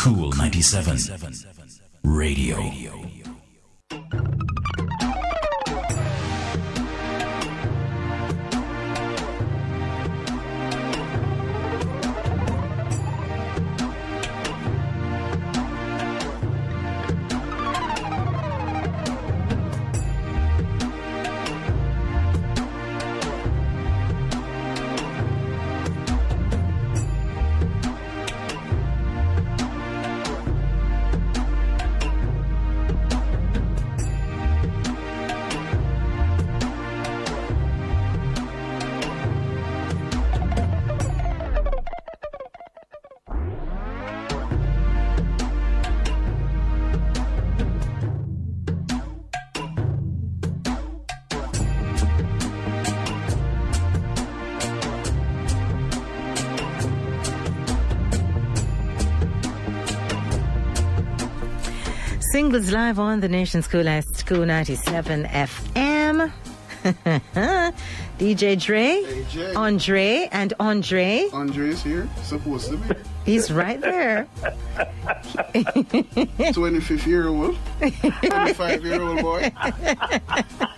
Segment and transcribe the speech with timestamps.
[0.00, 1.44] Kool 97
[2.02, 2.56] Radio.
[62.50, 66.32] Singles live on the nation's coolest School 97 FM.
[68.18, 69.54] DJ Dre, AJ.
[69.54, 71.28] Andre, and Andre.
[71.32, 72.96] Andre's here, supposed to be.
[73.24, 74.26] He's right there.
[76.52, 79.52] 25 year old, 25 year old boy.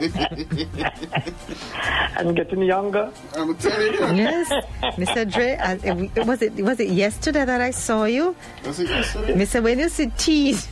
[2.16, 3.12] I'm getting younger.
[3.34, 4.00] I'm telling you.
[4.24, 4.48] Yes,
[4.96, 5.30] Mr.
[5.30, 5.56] Dre.
[5.56, 8.34] uh, Was it was it yesterday that I saw you,
[8.64, 9.34] Was it yesterday?
[9.34, 9.62] Mr.
[9.62, 10.66] When you see teeth,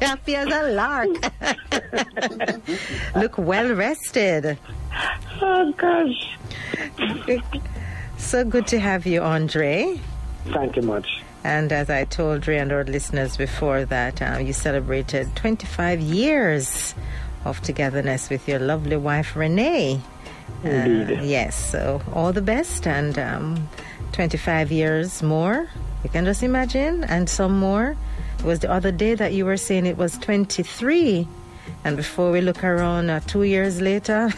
[0.00, 1.08] happy as a lark.
[3.16, 4.58] Look well rested.
[5.42, 6.38] Oh gosh.
[8.16, 10.00] So good to have you, Andre.
[10.46, 11.06] Thank you much.
[11.44, 16.94] And as I told Dre and our listeners before that uh, you celebrated 25 years
[17.44, 20.00] of togetherness with your lovely wife Renee.
[20.64, 21.18] Indeed.
[21.18, 23.68] Uh, yes, so all the best and um,
[24.12, 25.68] 25 years more.
[26.02, 27.96] You can just imagine, and some more.
[28.38, 31.28] It was the other day that you were saying it was 23.
[31.84, 34.30] And before we look around uh, two years later,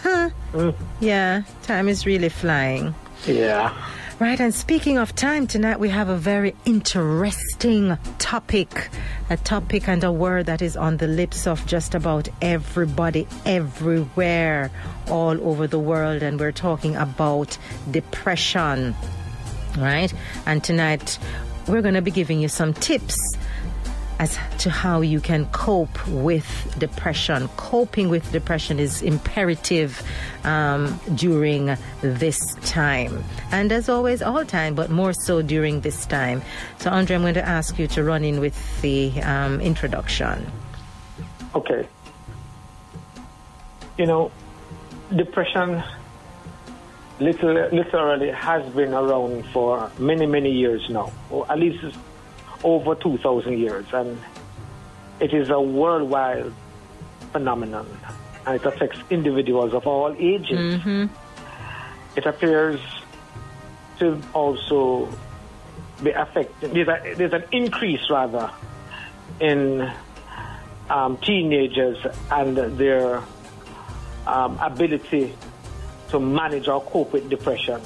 [1.00, 2.95] yeah, time is really flying.
[3.27, 3.73] Yeah.
[4.22, 8.88] Right, and speaking of time, tonight we have a very interesting topic.
[9.30, 14.70] A topic and a word that is on the lips of just about everybody, everywhere,
[15.08, 16.22] all over the world.
[16.22, 17.58] And we're talking about
[17.90, 18.94] depression.
[19.77, 20.14] Right?
[20.46, 21.18] And tonight
[21.66, 23.18] we're going to be giving you some tips
[24.22, 27.48] as to how you can cope with depression.
[27.56, 29.90] Coping with depression is imperative
[30.44, 33.24] um, during this time.
[33.50, 36.40] And as always, all time, but more so during this time.
[36.78, 40.46] So, Andre, I'm going to ask you to run in with the um, introduction.
[41.56, 41.83] Okay.
[43.98, 44.30] You know,
[45.16, 45.83] depression
[47.18, 51.96] literally, literally has been around for many, many years now, or at least
[52.64, 53.86] over 2,000 years.
[53.92, 54.18] And
[55.20, 56.52] it is a worldwide
[57.33, 57.86] phenomenon.
[58.46, 60.83] And it affects individuals of all ages.
[62.17, 62.80] It appears
[63.98, 65.08] to also
[66.02, 66.72] be affected.
[66.72, 68.51] There's, a, there's an increase, rather,
[69.40, 69.90] in
[70.90, 73.22] um, teenagers and their
[74.27, 75.34] um, ability
[76.11, 77.80] to manage or cope with depression.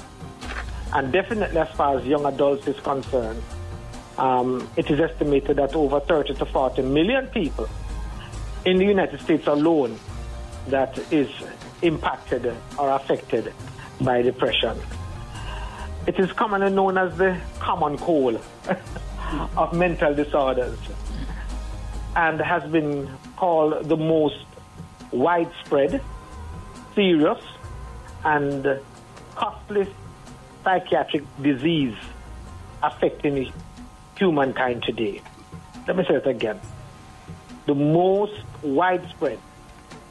[0.93, 3.41] And definitely, as far as young adults is concerned,
[4.17, 7.67] um, it is estimated that over 30 to 40 million people
[8.65, 9.97] in the United States alone
[10.67, 11.29] that is
[11.81, 13.53] impacted or affected
[14.01, 14.77] by depression.
[16.05, 18.41] It is commonly known as the common cold
[19.57, 20.77] of mental disorders
[22.15, 24.45] and has been called the most
[25.11, 26.01] widespread,
[26.95, 27.43] serious,
[28.25, 28.79] and
[29.35, 29.87] costly
[30.63, 31.95] psychiatric disease
[32.81, 33.51] affecting
[34.17, 35.21] humankind today.
[35.87, 36.59] Let me say it again.
[37.65, 39.39] The most widespread,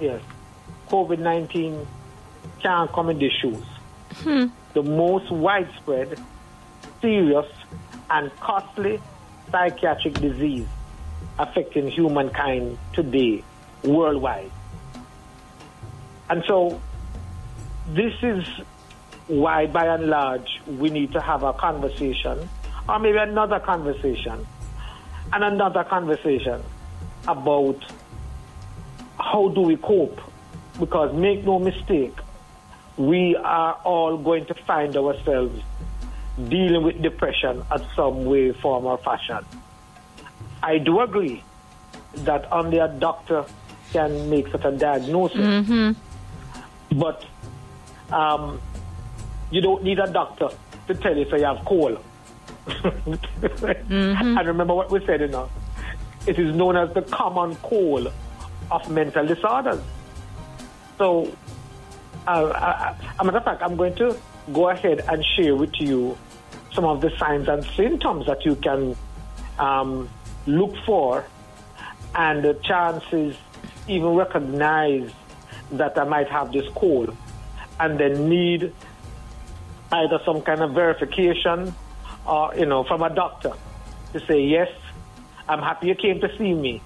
[0.00, 0.20] yes,
[0.88, 1.86] COVID 19
[2.62, 3.64] can't come in these shoes.
[4.16, 4.46] Hmm.
[4.74, 6.18] The most widespread,
[7.00, 7.46] serious,
[8.10, 9.00] and costly
[9.50, 10.66] psychiatric disease
[11.38, 13.42] affecting humankind today
[13.82, 14.50] worldwide.
[16.28, 16.80] And so,
[17.88, 18.46] this is
[19.28, 22.48] why, by and large, we need to have a conversation,
[22.88, 24.46] or maybe another conversation,
[25.32, 26.62] and another conversation
[27.26, 27.78] about
[29.18, 30.20] how do we cope.
[30.78, 32.14] Because make no mistake,
[32.96, 35.62] we are all going to find ourselves
[36.48, 39.44] dealing with depression at some way, form, or fashion.
[40.62, 41.42] I do agree
[42.16, 43.44] that only a doctor
[43.92, 45.38] can make such a diagnosis.
[46.92, 47.24] But
[48.10, 48.60] um,
[49.50, 50.50] you don't need a doctor
[50.88, 51.98] to tell you if you have cold.
[52.66, 55.48] And remember what we said, you know,
[56.26, 58.12] it is known as the common cold
[58.70, 59.80] of mental disorders.
[60.98, 61.32] So,
[62.26, 64.16] uh, uh, a matter of fact, I'm going to
[64.52, 66.16] go ahead and share with you
[66.72, 68.96] some of the signs and symptoms that you can
[69.58, 70.08] um,
[70.46, 71.24] look for,
[72.14, 73.36] and the chances
[73.88, 75.10] even recognize
[75.72, 77.16] that I might have this cold,
[77.78, 78.72] and then need
[79.92, 81.74] either some kind of verification
[82.26, 83.52] or you know from a doctor
[84.12, 84.70] to say yes,
[85.48, 86.82] I'm happy you came to see me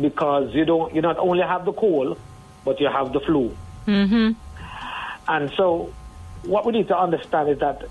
[0.00, 2.18] because you don't you not only have the cold
[2.64, 3.56] but you have the flu.
[3.86, 4.32] Mm-hmm.
[5.28, 5.92] And so,
[6.44, 7.84] what we need to understand is that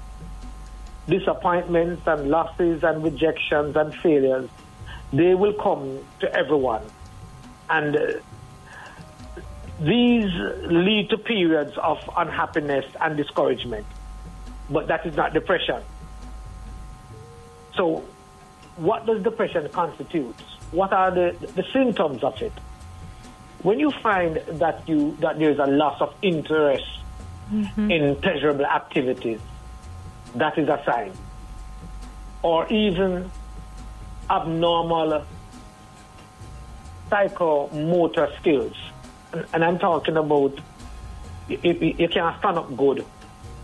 [1.08, 4.50] disappointments and losses and rejections and failures,
[5.14, 6.84] they will come to everyone.
[7.70, 8.02] And uh,
[9.80, 13.86] these lead to periods of unhappiness and discouragement.
[14.70, 15.82] But that is not depression.
[17.78, 18.04] So,
[18.76, 20.36] what does depression constitute?
[20.72, 22.52] What are the, the symptoms of it?
[23.64, 26.86] When you find that you that there is a loss of interest
[27.78, 29.40] in pleasurable activities,
[30.36, 31.12] that is a sign.
[32.44, 33.32] Or even
[34.30, 35.26] abnormal
[37.10, 38.76] psychomotor skills.
[39.32, 40.60] And, and I'm talking about
[41.48, 43.06] you, you, you can't stand up good.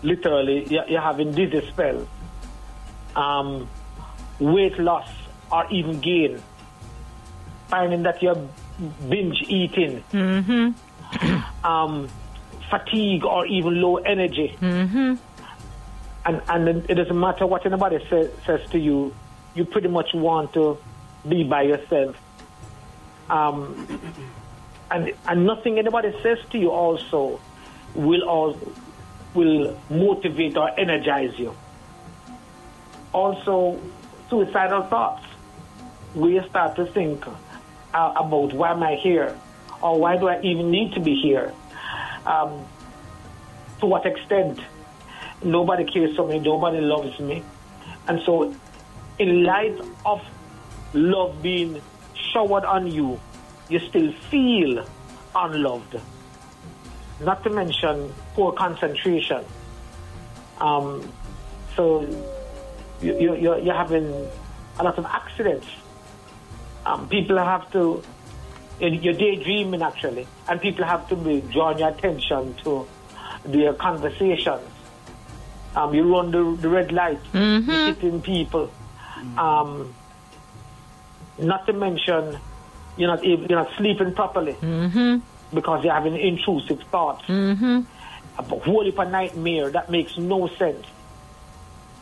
[0.02, 2.08] Literally, you're, you're having dizzy spells,
[3.16, 3.68] um,
[4.44, 5.10] weight loss,
[5.52, 6.42] or even gain.
[7.68, 8.50] Finding that you're
[9.10, 10.04] binge eating,
[11.64, 12.10] um,
[12.70, 14.58] fatigue, or even low energy
[16.26, 19.14] and and it doesn't matter what anybody say, says to you,
[19.56, 20.78] you pretty much want to
[21.28, 22.16] be by yourself.
[23.30, 24.00] Um,
[24.92, 27.40] and and nothing anybody says to you also
[27.96, 28.58] will all
[29.34, 31.56] will motivate or energize you.
[33.12, 33.80] Also,
[34.30, 35.26] suicidal thoughts.
[36.16, 39.38] We start to think uh, about why am I here,
[39.82, 41.54] or why do I even need to be here?
[42.26, 42.66] Um,
[43.80, 44.60] to what extent?
[45.44, 47.44] nobody cares for me, nobody loves me.
[48.08, 48.54] And so,
[49.20, 50.22] in light of
[50.94, 51.82] love being
[52.34, 53.20] showered on you,
[53.70, 54.86] you still feel
[55.36, 56.00] unloved.
[57.22, 59.46] Not to mention poor concentration.
[60.60, 61.12] Um,
[61.76, 62.06] so,
[63.04, 64.06] you, you, you're, you're having
[64.80, 65.68] a lot of accidents.
[66.86, 68.04] Um, people have to,
[68.80, 72.88] you're daydreaming actually, and people have to be drawing your attention to
[73.46, 74.70] their conversations
[75.76, 78.72] um, you run the, the red light, you're hitting people.
[79.38, 79.94] Um,
[81.40, 82.38] not to mention,
[82.98, 84.56] you're not you're not sleeping properly
[85.54, 87.26] because you're having intrusive thoughts.
[87.26, 87.82] Mm-hmm.
[88.38, 90.86] A whole heap of nightmare that makes no sense.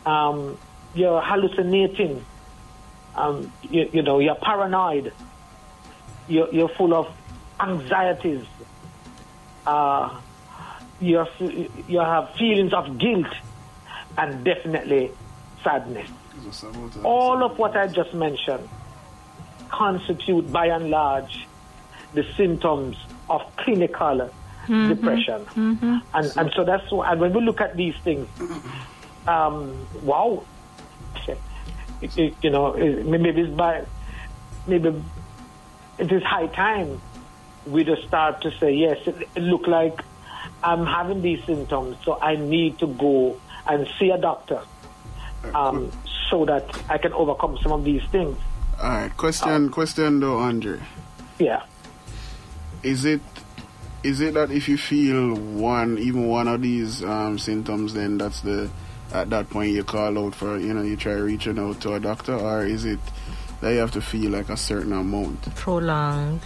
[0.04, 0.58] Um,
[0.94, 2.24] you're hallucinating.
[3.14, 5.12] Um, you, you know, you're paranoid.
[6.28, 7.12] You're, you're full of
[7.60, 8.44] anxieties.
[9.66, 10.20] Uh,
[11.00, 11.28] you're,
[11.88, 13.26] you have feelings of guilt
[14.16, 15.10] and definitely
[15.64, 16.08] sadness.
[17.04, 18.68] All of what I just mentioned
[19.68, 21.46] constitute by and large
[22.14, 22.96] the symptoms
[23.30, 24.30] of clinical
[24.88, 25.46] depression.
[26.14, 28.28] And, and so that's why, and when we look at these things,
[29.26, 30.44] um, wow,
[31.28, 33.84] it, it, you know, it, maybe it's by,
[34.66, 35.02] maybe
[35.98, 37.00] it is high time
[37.66, 40.02] we just start to say, yes, it, it look like
[40.62, 44.62] I'm having these symptoms, so I need to go and see a doctor
[45.54, 45.90] um,
[46.30, 48.38] so that I can overcome some of these things.
[48.80, 50.80] All right, question, question though, Andre.
[51.38, 51.64] Yeah.
[52.82, 53.20] Is it
[54.02, 58.40] is it that if you feel one, even one of these um, symptoms, then that's
[58.40, 58.68] the
[59.12, 62.00] at that point you call out for, you know, you try reaching out to a
[62.00, 62.98] doctor, or is it
[63.60, 66.40] that you have to feel like a certain amount, Prolonged.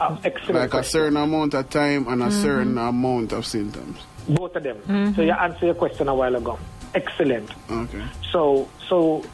[0.00, 0.54] Um, excellent.
[0.54, 3.98] like a certain amount of time and a certain amount of symptoms?
[4.28, 5.14] Both of them.
[5.14, 6.58] So you answered your question a while ago.
[6.94, 7.50] Excellent.
[7.70, 8.02] Okay.
[8.32, 9.24] So, so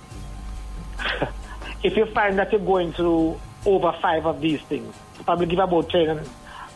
[1.83, 5.89] if you find that you're going through over five of these things, probably give about
[5.91, 6.21] 10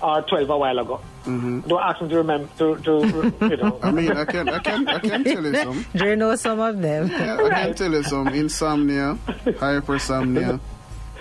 [0.02, 1.00] or 12 a while ago.
[1.24, 3.78] Don't ask me to remember, to, to you know.
[3.82, 5.86] I mean, I can, I can, I can tell you some.
[5.94, 7.08] Dre knows some of them.
[7.08, 10.60] Yeah, I can tell you some insomnia, hypersomnia,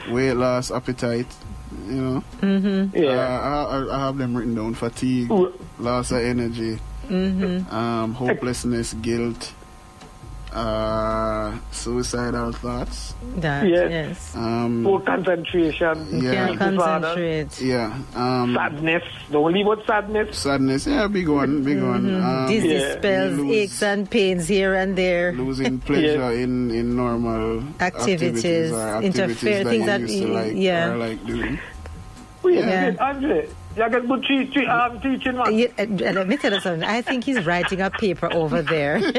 [0.10, 1.28] weight loss, appetite.
[1.88, 3.12] You know, yeah.
[3.12, 5.54] uh, I, I have them written down: fatigue, Ooh.
[5.80, 6.80] loss of energy,
[7.10, 9.54] um, hopelessness, guilt,
[10.54, 13.14] uh, suicidal thoughts.
[13.38, 13.90] That, Yes.
[13.92, 14.36] yes.
[14.36, 16.22] Um, Poor concentration.
[16.22, 16.56] Yeah.
[16.58, 17.62] Can't concentrate.
[17.62, 17.96] yeah.
[18.16, 19.04] Um, Sadness.
[19.32, 20.38] Don't leave out sadness.
[20.38, 20.88] sadness.
[20.88, 22.04] Yeah, big one, big one.
[22.04, 22.26] Mm-hmm.
[22.26, 22.98] Um, Dizzy yeah.
[22.98, 25.32] spells, lose- aches and pains here and there.
[25.34, 30.28] losing pleasure in in normal Activities, or interfere- activities that things you that used to
[30.28, 30.92] you- like yeah.
[30.92, 31.60] or like doing.
[32.44, 32.90] Wait, Yeah.
[32.90, 33.48] wait, Andre.
[33.76, 35.00] You get good te- te- um.
[35.04, 36.84] Uh, let me tell you something.
[36.84, 38.98] I think he's writing a paper over there.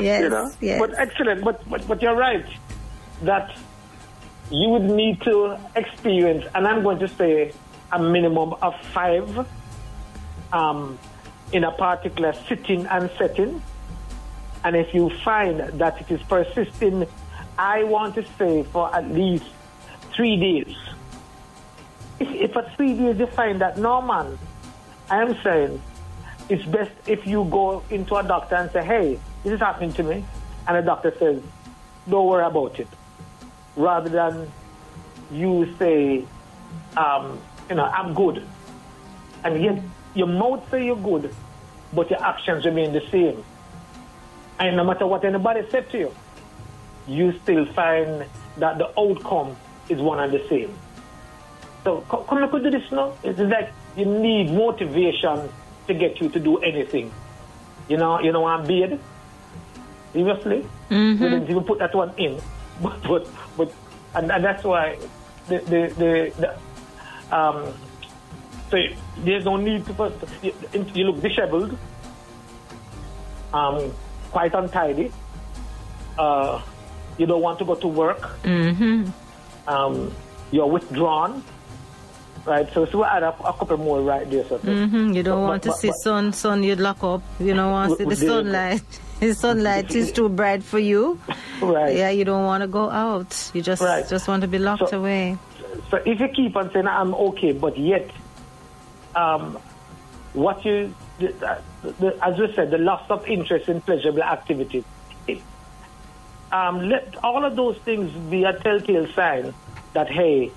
[0.00, 0.50] yes, you know.
[0.60, 0.80] yes.
[0.80, 1.44] But excellent.
[1.44, 2.44] But, but but you're right
[3.22, 3.56] that
[4.50, 7.52] you would need to experience, and I'm going to say
[7.92, 9.46] a minimum of five
[10.52, 10.98] um,
[11.52, 13.62] in a particular sitting and setting.
[14.64, 17.06] And if you find that it is persisting,
[17.56, 19.44] I want to say for at least
[20.14, 20.76] three days.
[22.18, 24.38] If, for three days you find that no man,
[25.10, 25.82] I am saying
[26.48, 30.02] it's best if you go into a doctor and say, hey, this is happening to
[30.02, 30.24] me.
[30.66, 31.42] And the doctor says,
[32.08, 32.88] don't worry about it.
[33.76, 34.50] Rather than
[35.30, 36.24] you say,
[36.96, 38.42] um, you know, I'm good.
[39.44, 39.82] And yet
[40.14, 41.34] your mouth say you're good,
[41.92, 43.44] but your actions remain the same.
[44.58, 46.14] And no matter what anybody said to you,
[47.06, 48.24] you still find
[48.56, 49.56] that the outcome
[49.88, 50.76] is one and the same.
[51.86, 53.14] So co- come look do this now.
[53.22, 55.48] It's like you need motivation
[55.86, 57.12] to get you to do anything.
[57.88, 58.98] You know, you know I'm beard.
[60.12, 60.66] Seriously?
[60.90, 62.42] We didn't even put that one in.
[62.82, 63.24] But but
[63.56, 63.72] but
[64.14, 64.98] and, and that's why
[65.48, 66.50] the the, the, the
[67.34, 67.72] um
[68.68, 68.76] so
[69.24, 70.12] there's no need to put
[70.42, 70.52] you,
[70.92, 71.78] you look disheveled,
[73.54, 73.94] um,
[74.30, 75.10] quite untidy.
[76.18, 76.60] Uh,
[77.16, 78.20] you don't want to go to work.
[78.42, 79.08] Mm-hmm.
[79.70, 80.12] Um,
[80.50, 81.42] you're withdrawn.
[82.46, 84.44] Right, so so we add up a couple more right there.
[84.44, 87.22] So hmm You don't But- want to but- see but- sun, sun you'd lock up.
[87.40, 89.00] You don't want to see the Would- would they- sunlight.
[89.20, 91.18] The sunlight is too bright for you.
[91.62, 91.96] Right.
[91.96, 93.50] Yeah, you don't want to go out.
[93.54, 94.06] You just Right.
[94.08, 95.38] just want to be locked So- away.
[95.90, 98.10] So if you keep on saying I'm okay, but yet,
[99.14, 99.58] um,
[100.34, 101.32] what you, the,
[101.98, 104.84] the, as we said, the loss of interest in pleasurable activities,
[105.26, 105.40] it,
[106.52, 109.52] um, let all of those things be a telltale sign
[109.96, 110.52] that hey,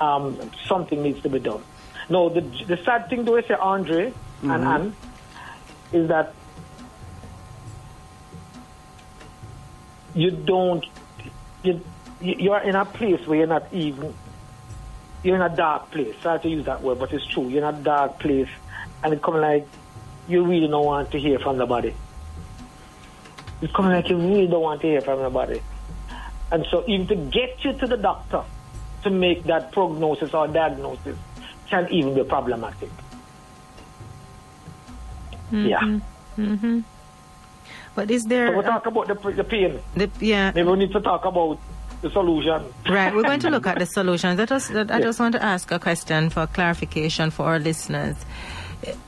[0.00, 1.62] um, something needs to be done.
[2.08, 4.96] No, the the sad thing though is say Andre and Anne
[5.92, 6.34] is that
[10.14, 10.84] you don't
[11.62, 11.80] you
[12.20, 14.14] you're in a place where you're not even
[15.22, 16.14] you're in a dark place.
[16.22, 17.48] Sorry to use that word, but it's true.
[17.48, 18.52] You're in a dark place,
[19.02, 19.66] and it come like
[20.28, 21.94] you really don't want to hear from nobody.
[23.62, 25.60] It's coming like you really don't want to hear from nobody.
[26.52, 28.44] And so, even to get you to the doctor
[29.04, 31.16] to make that prognosis or diagnosis
[31.68, 32.90] can even be problematic.
[35.50, 36.00] Yeah.
[36.36, 36.84] Mhm.
[37.94, 38.48] But is there?
[38.48, 39.78] So we'll talk about the, the pain.
[39.94, 40.50] the, yeah.
[40.54, 41.58] Maybe we need to talk about
[42.02, 42.64] the solution.
[42.88, 44.38] Right, we're going to look at the solutions.
[44.40, 48.16] I just, I just want to ask a question for clarification for our listeners.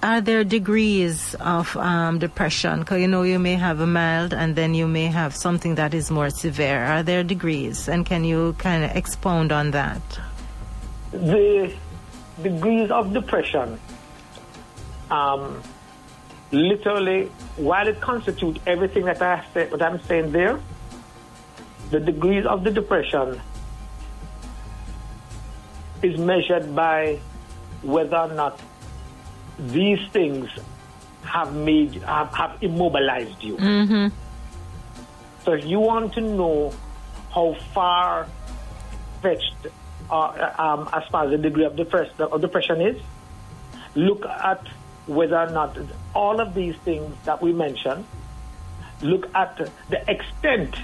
[0.03, 2.81] Are there degrees of um, depression?
[2.81, 5.95] Because you know you may have a mild, and then you may have something that
[5.95, 6.85] is more severe.
[6.85, 10.03] Are there degrees, and can you kind of expound on that?
[11.13, 11.75] the
[12.43, 13.79] degrees of depression,
[15.11, 15.63] um,
[16.51, 20.61] literally, while it constitutes everything that I said, what I'm saying there,
[21.91, 23.41] the degrees of the depression
[26.03, 27.21] is measured by
[27.83, 28.61] whether or not
[29.59, 30.49] these things
[31.23, 33.57] have made have, have immobilized you.
[35.45, 36.73] So if you want to know
[37.33, 38.27] how far
[39.23, 39.55] fetched
[40.11, 43.01] uh, um, as far as the degree of, depress- of depression is,
[43.95, 44.67] look at
[45.07, 45.77] whether or not
[46.15, 48.05] all of these things that we mentioned,
[49.03, 49.57] look at
[49.89, 50.77] the extent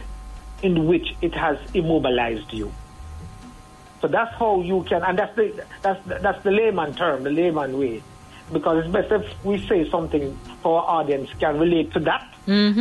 [0.63, 2.73] in which it has immobilized you.
[4.01, 7.31] So that's how you can, and that's the that's the, that's the layman term, the
[7.31, 8.03] layman way,
[8.53, 12.29] because it's best if we say something for our audience can relate to that,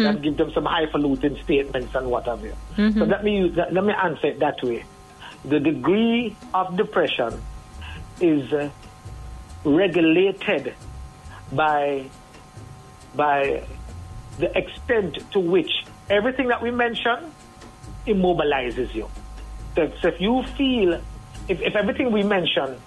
[0.08, 2.52] and give them some highfalutin statements and whatever.
[2.76, 4.84] So let me use that, let me answer it that way.
[5.46, 7.42] The degree of depression
[8.20, 8.70] is uh,
[9.64, 10.74] regulated
[11.52, 12.10] by
[13.16, 13.64] by
[14.40, 15.72] the extent to which
[16.10, 17.32] everything that we mention
[18.08, 19.10] immobilizes you.
[19.76, 20.94] So if you feel,
[21.48, 22.80] if, if everything we mention,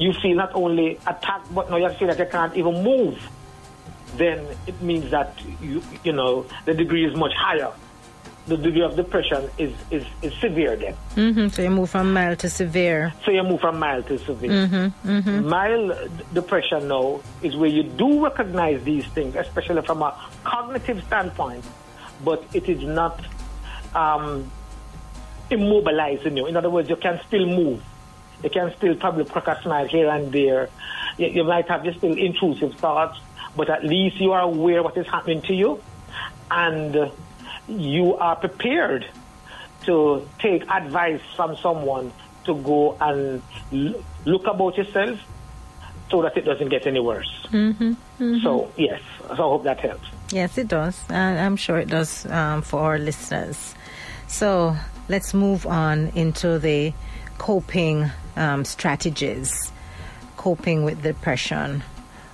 [0.00, 3.16] you feel not only attacked, but now you feel that you can't even move,
[4.16, 7.70] then it means that you, you know, the degree is much higher.
[8.46, 10.94] the degree of depression is, is, is severe then.
[11.14, 13.12] hmm So you move from mild to severe.
[13.24, 14.50] So you move from mild to severe.
[14.50, 15.88] Mm-hmm, Mild
[16.32, 20.10] depression now is where you do recognize these things, especially from a
[20.42, 21.64] cognitive standpoint,
[22.24, 23.20] but it is not
[23.94, 24.50] um,
[25.50, 26.46] immobilizing you.
[26.46, 27.82] In other words, you can still move.
[28.42, 30.68] You can still probably procrastinate here and there.
[31.18, 33.18] You, you might have just still intrusive thoughts,
[33.56, 35.82] but at least you are aware what is happening to you,
[36.50, 37.10] and
[37.68, 39.06] you are prepared
[39.86, 42.12] to take advice from someone
[42.44, 43.42] to go and
[43.72, 45.18] l- look about yourself
[46.10, 47.46] so that it doesn't get any worse.
[48.42, 50.08] So, yes, so I hope that helps.
[50.32, 50.98] Yes, it does.
[51.10, 53.74] I'm sure it does um, for our listeners.
[54.26, 54.76] So
[55.08, 56.92] let's move on into the
[57.40, 59.72] coping um, strategies,
[60.36, 61.82] coping with depression.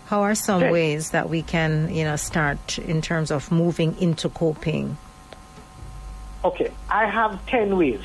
[0.06, 0.72] How are some Okay.
[0.72, 4.98] ways that we can, you know, start in terms of moving into coping?
[6.44, 8.02] Okay, I have 10 ways,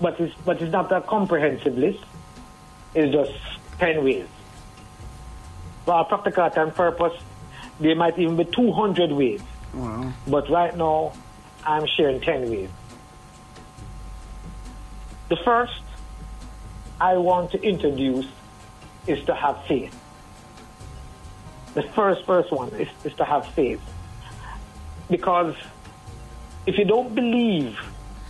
[0.00, 2.04] but it's, but it's not a comprehensive list.
[2.94, 3.32] It's just
[3.80, 4.26] 10 ways.
[5.84, 7.20] For our practical and purpose,
[7.80, 9.42] there might even be 200 ways.
[9.74, 10.12] Wow.
[10.28, 11.12] But right now,
[11.66, 12.70] I'm sharing 10 ways.
[15.30, 15.80] The first
[17.00, 18.26] I want to introduce
[19.06, 19.96] is to have faith.
[21.74, 23.80] The first, first one is, is to have faith.
[25.08, 25.54] Because
[26.66, 27.78] if you don't believe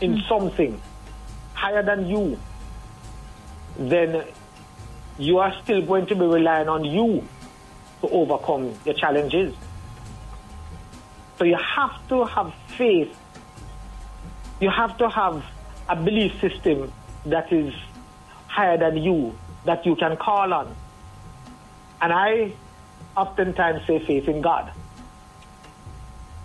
[0.02, 0.28] in hmm.
[0.28, 0.80] something
[1.54, 2.38] higher than you,
[3.78, 4.22] then
[5.18, 7.26] you are still going to be relying on you
[8.02, 9.54] to overcome your challenges.
[11.38, 13.16] So you have to have faith.
[14.60, 15.42] You have to have
[15.90, 16.92] a belief system
[17.26, 17.74] that is
[18.46, 20.74] higher than you, that you can call on.
[22.00, 22.52] And I
[23.16, 24.72] oftentimes say faith in God.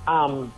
[0.07, 0.51] Um,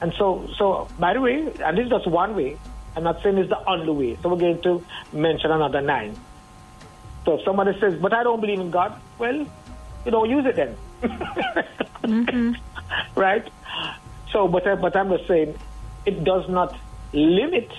[0.00, 2.56] and so, so by the way, and this is just one way.
[2.96, 4.18] I'm not saying it's the only way.
[4.22, 6.16] So we're going to mention another nine.
[7.24, 9.46] So if somebody says, "But I don't believe in God," well,
[10.04, 10.76] you don't use it then,
[13.14, 13.46] right?
[14.32, 15.54] So, but I- but I'm just saying,
[16.06, 16.74] it does not
[17.12, 17.70] limit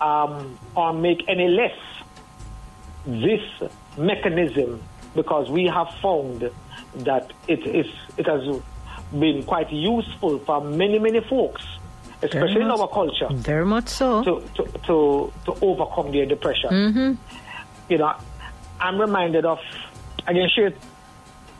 [0.00, 1.76] um, or make any less
[3.06, 3.42] this
[3.96, 4.82] mechanism
[5.14, 6.50] because we have found
[6.96, 8.60] that it is it has
[9.18, 11.64] been quite useful for many many folks,
[12.22, 12.80] especially in much.
[12.80, 14.22] our culture Very much so.
[14.22, 17.18] to, to, to, to overcome their depression.
[17.88, 18.14] You know,
[18.78, 19.58] I'm reminded of,
[20.26, 20.72] I can share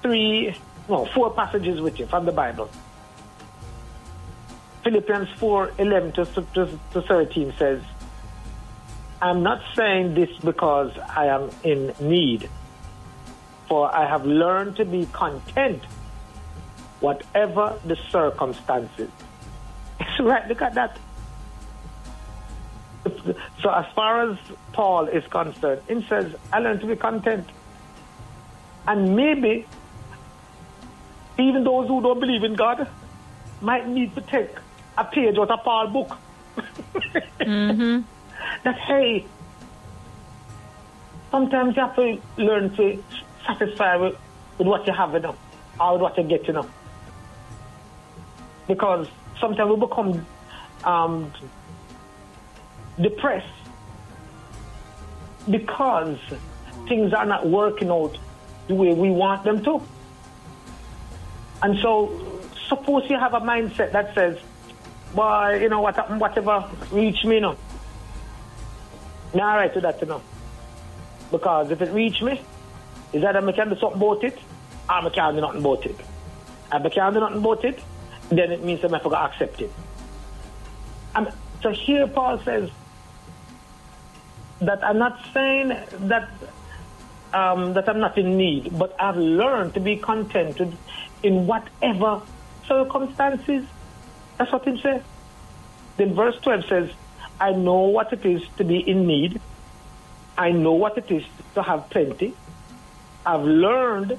[0.03, 0.55] three,
[0.89, 2.71] no, four passages with you from the Bible.
[4.85, 6.25] Philippians 4 11 to,
[6.55, 7.83] to, to 13 says,
[9.23, 12.49] I'm not saying this because I am in need,
[13.69, 15.83] for I have learned to be content,
[17.01, 19.11] whatever the circumstances.
[20.01, 20.97] It's right, look at that.
[23.63, 24.39] So as far as
[24.73, 27.47] Paul is concerned, he says, I learned to be content.
[28.87, 29.67] And maybe
[31.39, 32.89] even those who don't believe in God
[33.61, 34.51] might need to take
[34.97, 36.17] a page out of Paul's book.
[37.41, 38.03] Mm-hmm.
[38.65, 39.27] That hey,
[41.31, 43.03] sometimes you have to learn to
[43.47, 44.17] satisfy with,
[44.59, 45.37] with what you have enough
[45.79, 46.69] or with what you get enough.
[48.67, 49.09] Because
[49.41, 50.27] sometimes we become
[50.85, 51.33] um,
[53.01, 53.47] depressed
[55.49, 56.19] because
[56.89, 58.17] things are not working out
[58.69, 59.83] the way we want them to.
[61.63, 64.39] And so, suppose you have a mindset that says,
[65.15, 65.97] well, you know what?
[66.19, 67.57] Whatever reach me, no.
[69.35, 70.23] Now, right to that, you know.
[71.31, 72.41] Because if it reach me,
[73.13, 74.39] is that I can do something about it,
[74.89, 75.99] or I can't do nothing about it.
[76.73, 77.81] If I can't do nothing about it,
[78.29, 79.73] then it means that I forgot accept it.
[81.15, 82.71] And so here Paul says
[84.61, 85.69] that I'm not saying
[86.09, 86.29] that
[87.33, 90.77] um, that I'm not in need, but I've learned to be contented
[91.23, 92.23] in whatever
[92.67, 93.65] circumstances.
[94.37, 95.03] That's what he says.
[95.97, 96.91] Then verse 12 says,
[97.41, 99.41] I know what it is to be in need.
[100.37, 101.25] I know what it is
[101.55, 102.35] to have plenty.
[103.25, 104.19] I've learned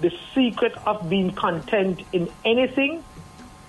[0.00, 3.02] the secret of being content in anything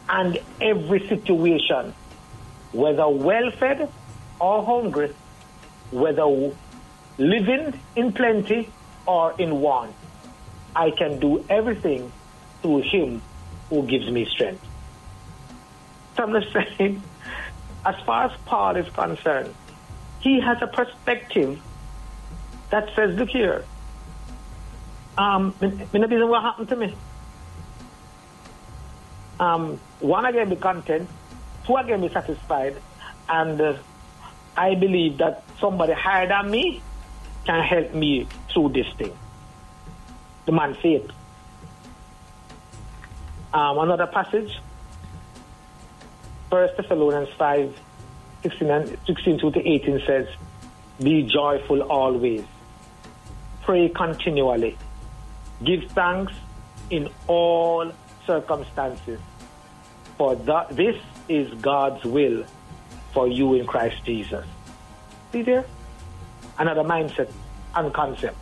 [0.08, 1.94] and every situation,
[2.72, 3.90] whether well fed
[4.40, 5.14] or hungry,
[5.92, 6.26] whether
[7.18, 8.70] living in plenty
[9.08, 9.96] or in want.
[10.76, 12.12] I can do everything
[12.62, 13.22] through Him
[13.70, 14.64] who gives me strength.
[16.18, 16.44] So I'm
[16.78, 17.02] saying,
[17.86, 19.54] as far as Paul is concerned,
[20.20, 21.62] he has a perspective
[22.72, 23.64] that says, look here,
[25.18, 26.96] um, me, business what happened to me.
[29.40, 31.08] Um, one, again, be content.
[31.66, 32.76] Two, again, be satisfied.
[33.30, 33.78] And uh,
[34.58, 36.82] I believe that somebody higher than me
[37.46, 39.16] can help me through this thing.
[40.46, 41.12] The man said.
[43.54, 44.60] Um, another passage,
[46.56, 47.78] First Thessalonians 5,
[48.44, 50.26] 16, and 16 to 18 says,
[51.04, 52.46] Be joyful always.
[53.64, 54.78] Pray continually.
[55.66, 56.32] Give thanks
[56.90, 57.92] in all
[58.26, 59.20] circumstances.
[60.18, 60.96] For that, this
[61.28, 62.46] is God's will
[63.12, 64.46] for you in Christ Jesus.
[65.34, 65.66] See there?
[66.58, 67.30] Another mindset
[67.76, 68.38] and concept.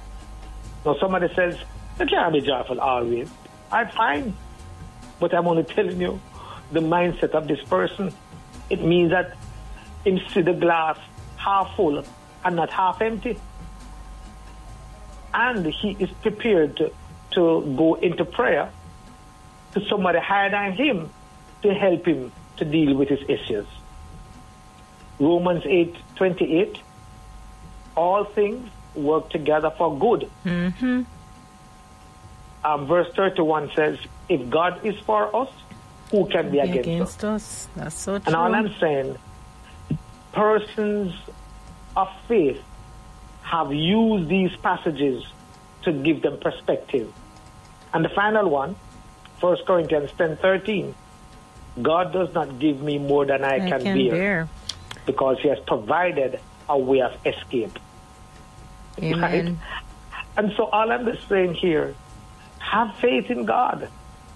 [0.85, 1.57] Now somebody says,
[1.99, 3.27] you can't be joyful always.
[3.71, 4.37] I'm fine.
[5.19, 6.21] But I'm only telling you
[6.73, 8.13] the mindset of this person.
[8.69, 9.35] It means that
[10.03, 10.97] him see the glass
[11.37, 12.03] half full
[12.43, 13.39] and not half empty.
[15.33, 16.91] And he is prepared to,
[17.31, 18.71] to go into prayer
[19.73, 21.09] to somebody higher than him
[21.63, 23.65] to help him to deal with his issues.
[25.19, 26.79] Romans 8 28
[27.95, 30.29] all things work together for good.
[30.45, 31.03] Mm-hmm.
[32.63, 33.97] Um, verse 31 says,
[34.29, 35.49] If God is for us,
[36.13, 37.43] who can be, Be against, against us?
[37.43, 37.67] us.
[37.75, 38.27] That's so true.
[38.27, 39.17] And all I'm saying,
[40.31, 41.11] persons
[41.97, 42.61] of faith
[43.41, 45.25] have used these passages
[45.81, 47.11] to give them perspective.
[47.95, 48.75] And the final one,
[49.39, 50.93] 1 Corinthians 10:13.
[51.81, 54.49] God does not give me more than I, I can, can bear, bear.
[55.07, 57.79] because He has provided a way of escape.
[59.01, 59.19] Amen.
[59.19, 59.55] Right?
[60.37, 61.95] And so all I'm just saying here,
[62.59, 63.89] have faith in God.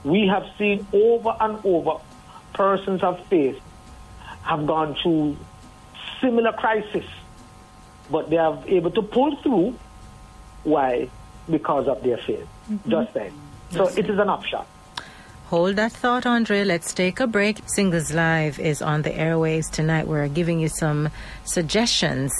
[0.07, 1.99] We have seen over and over
[2.53, 3.59] persons of faith
[4.43, 5.35] have gone through
[6.21, 7.05] similar crisis,
[8.09, 9.77] but they are able to pull through.
[10.63, 11.09] Why?
[11.49, 12.47] Because of their faith.
[12.71, 12.89] Mm-hmm.
[12.89, 13.33] Just then.
[13.71, 13.97] So Yes.
[13.97, 14.61] it is an option.
[15.47, 16.63] Hold that thought, Andre.
[16.63, 17.61] Let's take a break.
[17.67, 20.07] Singles Live is on the airwaves tonight.
[20.07, 21.09] We're giving you some
[21.43, 22.33] suggestions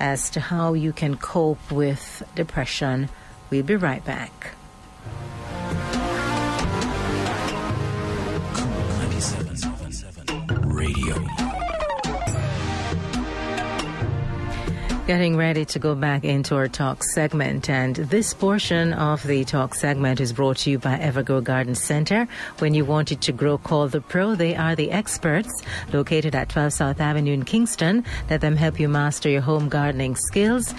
[0.00, 3.08] as to how you can cope with depression.
[3.50, 4.54] We'll be right back.
[10.88, 11.16] Radio.
[15.06, 19.74] Getting ready to go back into our talk segment, and this portion of the talk
[19.74, 22.26] segment is brought to you by Evergrow Garden Center.
[22.58, 24.34] When you want it to grow, call the pro.
[24.34, 28.04] They are the experts located at 12 South Avenue in Kingston.
[28.30, 30.74] Let them help you master your home gardening skills.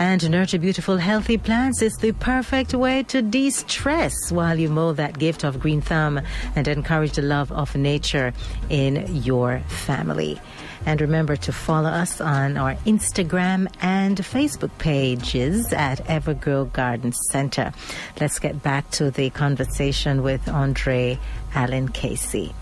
[0.00, 4.98] And nurture beautiful, healthy plants is the perfect way to de stress while you mold
[4.98, 6.20] that gift of green thumb
[6.54, 8.32] and encourage the love of nature
[8.70, 10.40] in your family.
[10.86, 17.72] And remember to follow us on our Instagram and Facebook pages at Evergrow Garden Center.
[18.20, 21.18] Let's get back to the conversation with Andre
[21.54, 22.54] Allen Casey.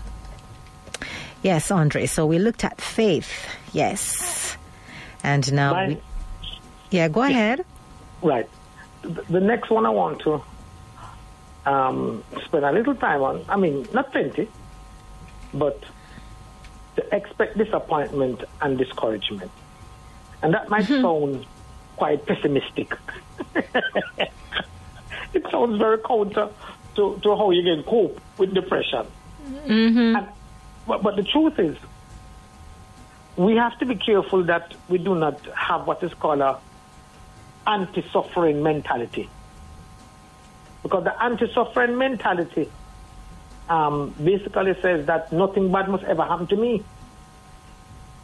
[1.43, 2.07] Yes, Andre.
[2.07, 3.31] So we looked at faith.
[3.71, 4.57] Yes.
[5.23, 5.89] And now, Right.
[5.89, 6.01] we,
[6.91, 7.65] yeah, go ahead.
[8.21, 8.49] Right.
[9.01, 10.41] The next one I want to
[11.65, 14.47] um, spend a little time on, I mean, not plenty,
[15.53, 15.83] but
[16.95, 19.51] to expect disappointment and discouragement.
[20.41, 21.45] And that might sound
[21.95, 22.95] quite pessimistic.
[23.55, 26.49] it sounds very counter
[26.95, 29.05] to, to how you can cope with depression.
[30.15, 30.27] And,
[30.87, 31.77] but, but the truth is,
[33.35, 36.59] we have to be careful that we do not have what is called a
[37.67, 39.29] anti-suffering mentality.
[40.83, 42.69] Because the anti-suffering mentality
[43.69, 46.83] um, basically says that nothing bad must ever happen to me.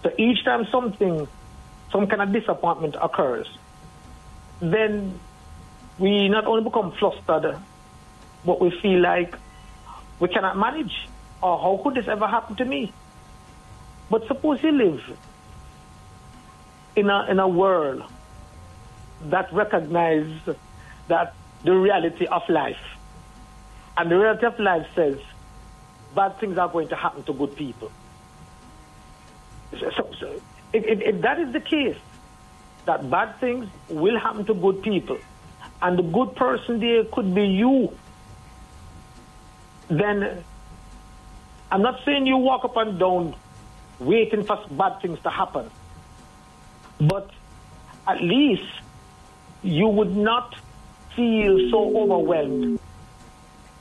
[0.03, 1.27] So each time something,
[1.91, 3.47] some kind of disappointment occurs,
[4.59, 5.19] then
[5.99, 7.57] we not only become flustered,
[8.45, 9.35] but we feel like
[10.19, 11.07] we cannot manage.
[11.41, 12.93] Or how could this ever happen to me?
[14.09, 15.17] But suppose you live
[16.95, 18.03] in a, in a world
[19.25, 20.29] that recognize
[21.07, 22.81] that the reality of life.
[23.97, 25.19] And the reality of life says
[26.15, 27.91] bad things are going to happen to good people.
[29.79, 31.97] So, so, if, if, if that is the case,
[32.85, 35.17] that bad things will happen to good people,
[35.81, 37.95] and the good person there could be you,
[39.87, 40.43] then
[41.71, 43.35] I'm not saying you walk up and down
[43.99, 45.69] waiting for bad things to happen,
[46.99, 47.29] but
[48.07, 48.63] at least
[49.63, 50.55] you would not
[51.15, 52.79] feel so overwhelmed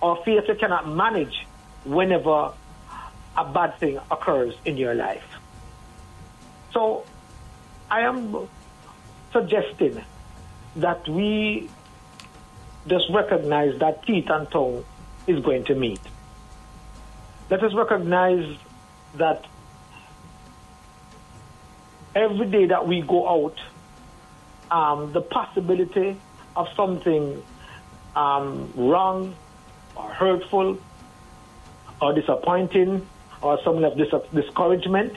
[0.01, 1.47] or feel you cannot manage
[1.85, 2.53] whenever
[3.37, 5.25] a bad thing occurs in your life.
[6.73, 7.05] So
[7.91, 8.49] I am
[9.33, 10.03] suggesting
[10.77, 11.69] that we
[12.87, 14.85] just recognize that teeth and tongue
[15.27, 16.01] is going to meet.
[17.51, 18.57] Let us recognize
[19.17, 19.45] that
[22.15, 23.59] every day that we go out,
[24.73, 26.17] um, the possibility
[26.57, 27.43] of something
[28.17, 29.37] um, wrong
[29.95, 30.79] or hurtful
[32.01, 33.07] or disappointing
[33.43, 35.13] or some of dis- discouragement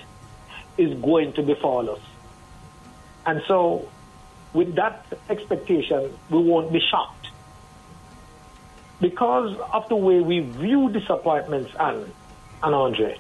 [0.78, 2.02] is going to befall us.
[3.26, 3.90] And so,
[4.54, 7.30] with that expectation, we won't be shocked.
[9.00, 12.12] Because of the way we view disappointments, and,
[12.62, 13.18] and Andre,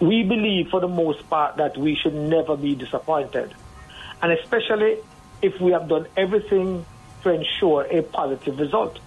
[0.00, 3.54] we believe for the most part that we should never be disappointed.
[4.22, 4.98] And especially
[5.42, 6.84] if we have done everything
[7.22, 8.98] to ensure a positive result.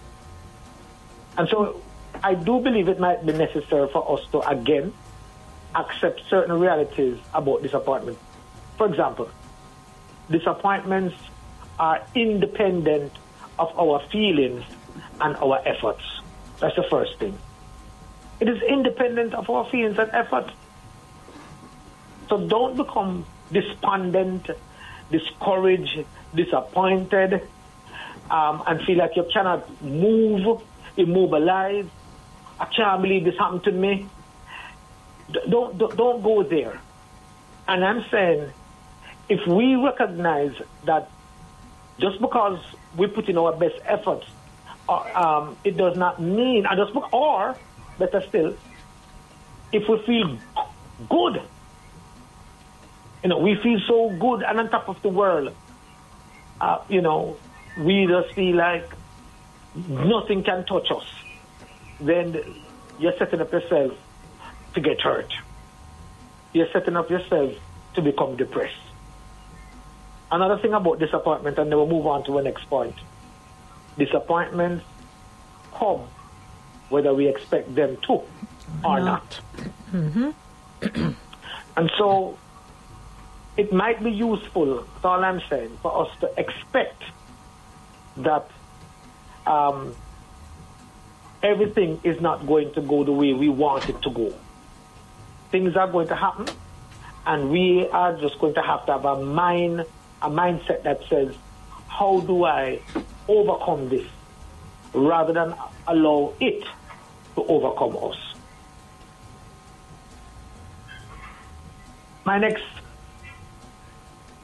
[1.37, 1.81] And so
[2.23, 4.93] I do believe it might be necessary for us to again
[5.75, 8.17] accept certain realities about disappointment.
[8.77, 9.29] For example,
[10.29, 11.15] disappointments
[11.77, 13.13] are independent
[13.57, 14.63] of our feelings
[15.21, 16.03] and our efforts.
[16.59, 17.37] That's the first thing.
[18.39, 20.51] It is independent of our feelings and efforts.
[22.29, 24.49] So don't become despondent,
[25.11, 27.47] discouraged, disappointed,
[28.29, 30.61] um, and feel like you cannot move,
[30.97, 31.85] immobilize.
[32.59, 34.07] I can't believe this happened to me.
[35.31, 36.79] Don't, don't, don't go there.
[37.67, 38.51] And I'm saying,
[39.29, 40.53] if we recognize
[40.85, 41.09] that
[41.99, 42.59] just because
[42.97, 44.25] we put in our best efforts,
[44.87, 46.65] uh, um, it does not mean,
[47.11, 47.55] or
[47.99, 48.55] better still,
[49.71, 50.37] if we feel
[51.09, 51.41] good,
[53.23, 55.53] you know, we feel so good and on top of the world,
[56.61, 57.37] uh, you know,
[57.77, 58.89] we just feel like
[59.87, 61.05] nothing can touch us,
[61.99, 62.37] then
[62.99, 63.93] you're setting up yourself
[64.73, 65.31] to get hurt.
[66.53, 67.53] You're setting up yourself
[67.95, 68.75] to become depressed.
[70.31, 72.95] Another thing about disappointment, and then we'll move on to the next point.
[73.97, 74.85] Disappointments
[75.73, 76.01] come
[76.89, 78.21] whether we expect them to
[78.83, 79.39] or not.
[81.77, 82.37] and so
[83.59, 87.03] it might be useful, that's all I'm saying, for us to expect
[88.15, 88.49] that
[89.45, 89.93] um,
[91.43, 94.33] everything is not going to go the way we want it to go.
[95.51, 96.47] Things are going to happen,
[97.25, 99.81] and we are just going to have to have a mind,
[100.21, 101.35] a mindset that says,
[101.89, 102.79] "How do I
[103.27, 104.07] overcome this?"
[104.93, 105.53] rather than
[105.85, 106.63] allow it
[107.35, 108.17] to overcome us.
[112.23, 112.63] My next,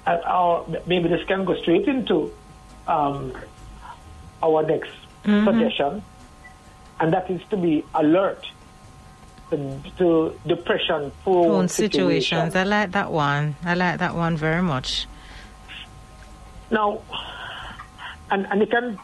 [0.06, 2.32] our, maybe this can go straight into
[2.88, 3.34] um,
[4.44, 4.92] our next
[5.24, 6.04] suggestion,
[7.00, 8.46] and that is to be alert
[9.50, 12.54] to, to depression prone Phone situations.
[12.54, 12.56] situations.
[12.56, 13.56] I like that one.
[13.64, 15.08] I like that one very much.
[16.72, 17.02] Now,
[18.30, 19.00] and, and you can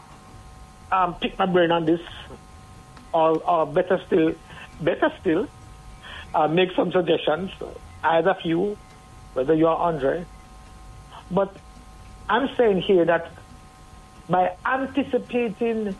[0.90, 2.00] um, pick my brain on this,
[3.12, 4.34] or, or better still,
[4.80, 5.48] better still,
[6.34, 7.50] uh, make some suggestions,
[8.02, 8.76] either of you,
[9.34, 10.24] whether you are Andre.
[11.32, 11.56] But
[12.28, 13.32] I'm saying here that
[14.28, 15.96] by anticipating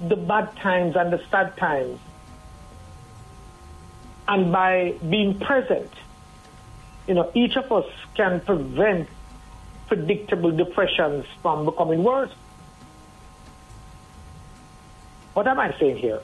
[0.00, 2.00] the bad times and the sad times,
[4.28, 5.90] and by being present,
[7.06, 9.08] you know, each of us can prevent
[9.88, 12.32] predictable depressions from becoming worse.
[15.34, 16.20] What am I saying here?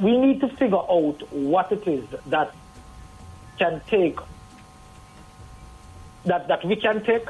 [0.00, 2.54] We need to figure out what it is that
[3.58, 4.18] can take,
[6.24, 7.28] that, that we can take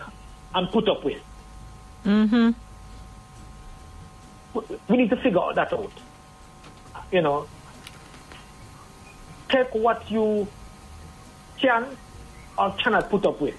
[0.54, 1.20] and put up with.
[2.04, 2.50] Mm-hmm.
[4.88, 5.92] We need to figure that out.
[7.10, 7.46] You know,
[9.48, 10.46] take what you
[11.58, 11.96] can
[12.58, 13.54] or cannot put up with.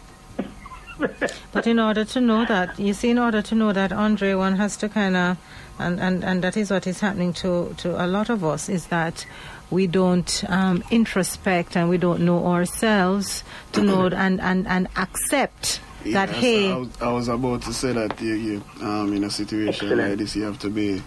[1.51, 4.55] But in order to know that, you see, in order to know that, Andre, one
[4.55, 5.37] has to kind of,
[5.77, 8.87] and, and, and that is what is happening to, to a lot of us, is
[8.87, 9.25] that
[9.69, 15.81] we don't um, introspect and we don't know ourselves to know and, and, and accept
[16.13, 19.13] that, Yeah, so hey, I was, I was about to say that you, you um,
[19.13, 20.09] in a situation Excellent.
[20.09, 21.01] like this, you have to be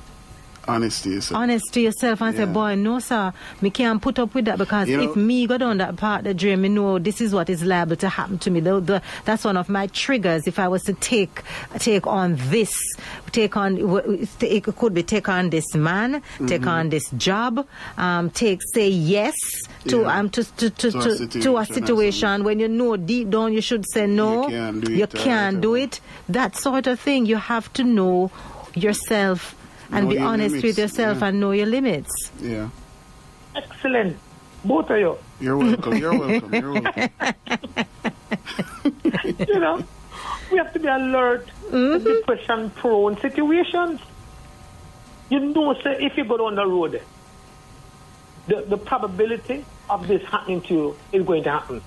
[0.68, 1.40] honest to yourself.
[1.40, 2.52] honest to yourself and say, Yeah.
[2.52, 5.58] boy, no, sir, me can't put up with that because You if know- me go
[5.58, 8.38] down that part of the dream, me know this is what is liable to happen
[8.38, 8.60] to me.
[8.60, 10.46] The, the, that's one of my triggers.
[10.46, 11.42] If I was to take
[11.78, 12.72] take on this,
[13.32, 13.78] take on
[14.40, 16.68] it could be take on this man, take Mm-hmm.
[16.68, 19.34] on this job, um, take say yes
[19.88, 20.18] to Yeah.
[20.18, 23.52] um to to to, To a to, to a situation when you know deep down
[23.52, 24.48] you should say no.
[24.48, 26.00] can't do you it can't do it.
[26.28, 27.26] That sort of thing.
[27.26, 28.30] You have to know
[28.74, 29.54] yourself
[29.90, 31.28] and Know be honest limits, with yourself yeah.
[31.28, 32.30] and know your limits.
[32.40, 32.68] Yeah.
[33.54, 34.16] Excellent.
[34.64, 35.18] Both of you.
[35.40, 35.96] You're welcome.
[35.96, 36.54] You're welcome.
[36.54, 37.10] You're welcome.
[39.48, 39.84] you know,
[40.50, 44.00] we have to be alert to depression prone situations.
[45.30, 47.02] You know, say, if you go down the road,
[48.46, 51.82] the, the probability of this happening to you is going to happen.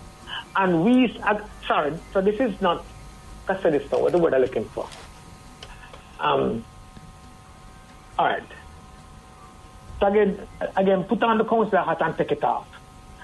[0.55, 2.85] And we, uh, sorry, so this is not,
[3.47, 4.87] I said this now, what the word I'm looking for.
[6.19, 6.63] Um,
[9.99, 12.67] So again, again, put on the counselor hat and take it off.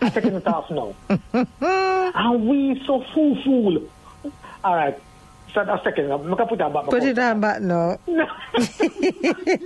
[0.02, 0.94] I'm taking it off now.
[2.16, 3.90] and we so fool fool.
[4.64, 4.98] All right.
[5.54, 6.86] So a second, I'm gonna put that back.
[6.86, 7.98] Put it on back now.
[8.08, 8.28] No.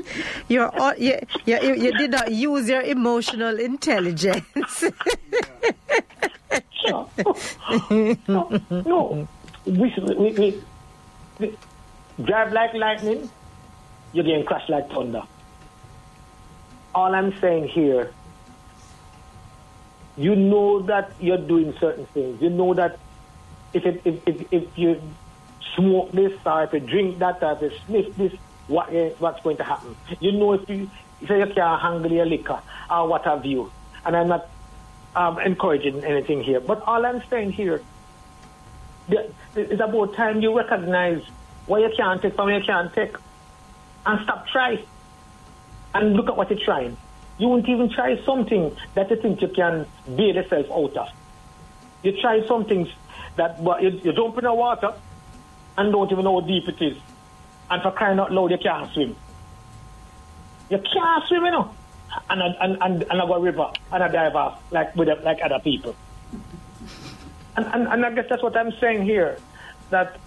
[0.48, 4.84] You're all, you, you, you, you did not use your emotional intelligence.
[6.88, 7.10] no,
[8.28, 9.28] no, no.
[9.66, 10.62] We, we, we,
[11.40, 11.58] we
[12.24, 13.30] drive like lightning,
[14.14, 15.24] you're getting crashed like thunder.
[16.94, 18.12] All I'm saying here,
[20.18, 22.42] you know that you're doing certain things.
[22.42, 23.00] You know that
[23.74, 25.02] if it, if, if, if you
[25.76, 28.34] smoke this or if you drink that or if you sniff this,
[28.68, 29.96] what is, what's going to happen?
[30.20, 30.90] You know if you
[31.28, 33.72] say you can't handle your liquor or what have you.
[34.06, 34.50] And I'm not
[35.16, 36.60] um, encouraging anything here.
[36.60, 37.82] But all I'm saying here,
[39.56, 41.24] it's about time you recognize
[41.66, 43.16] what you can't take from what you can't take
[44.06, 44.86] and stop trying.
[45.94, 46.96] And look at what you're trying.
[47.38, 49.86] You won't even try something that you think you can
[50.16, 51.10] bail yourself out of.
[52.04, 52.88] You try some things
[53.36, 54.94] that but you, you jump in the water
[55.78, 56.98] and don't even know how deep it is.
[57.70, 59.16] And for crying out loud, you can't swim.
[60.70, 61.74] You can't swim, you know.
[62.30, 65.60] And and and, and I go river and I dive off like with like other
[65.60, 65.96] people.
[67.56, 69.38] And, and and I guess that's what I'm saying here,
[69.90, 70.18] that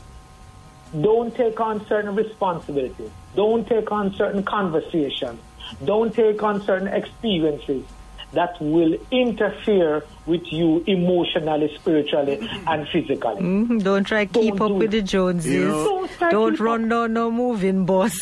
[1.01, 3.11] don't take on certain responsibilities.
[3.35, 5.40] Don't take on certain conversations.
[5.85, 7.85] Don't take on certain experiences
[8.33, 13.40] that will interfere with you emotionally, spiritually, and physically.
[13.40, 14.99] Mhm, Don't try keep Don't up do with it.
[14.99, 15.53] the Joneses.
[15.53, 15.85] You know-
[16.20, 18.14] Don't Don't keep run down no moving bus.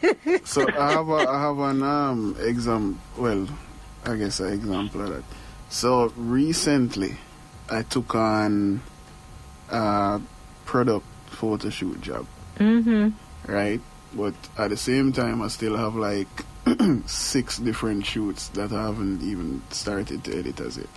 [0.44, 3.00] so I have a, I have an um exam.
[3.16, 3.46] Well,
[4.04, 5.24] I guess an example of that.
[5.70, 7.16] So recently,
[7.70, 8.80] I took on
[9.70, 10.20] a
[10.64, 12.26] product photo shoot job.
[12.58, 13.10] mm-hmm.
[13.50, 13.80] right?
[14.14, 16.28] But at the same time, I still have like
[17.06, 20.88] six different shoots that I haven't even started to edit as yet,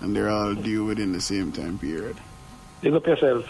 [0.00, 2.16] and they're all due within the same time period.
[2.80, 3.46] Big up yourself.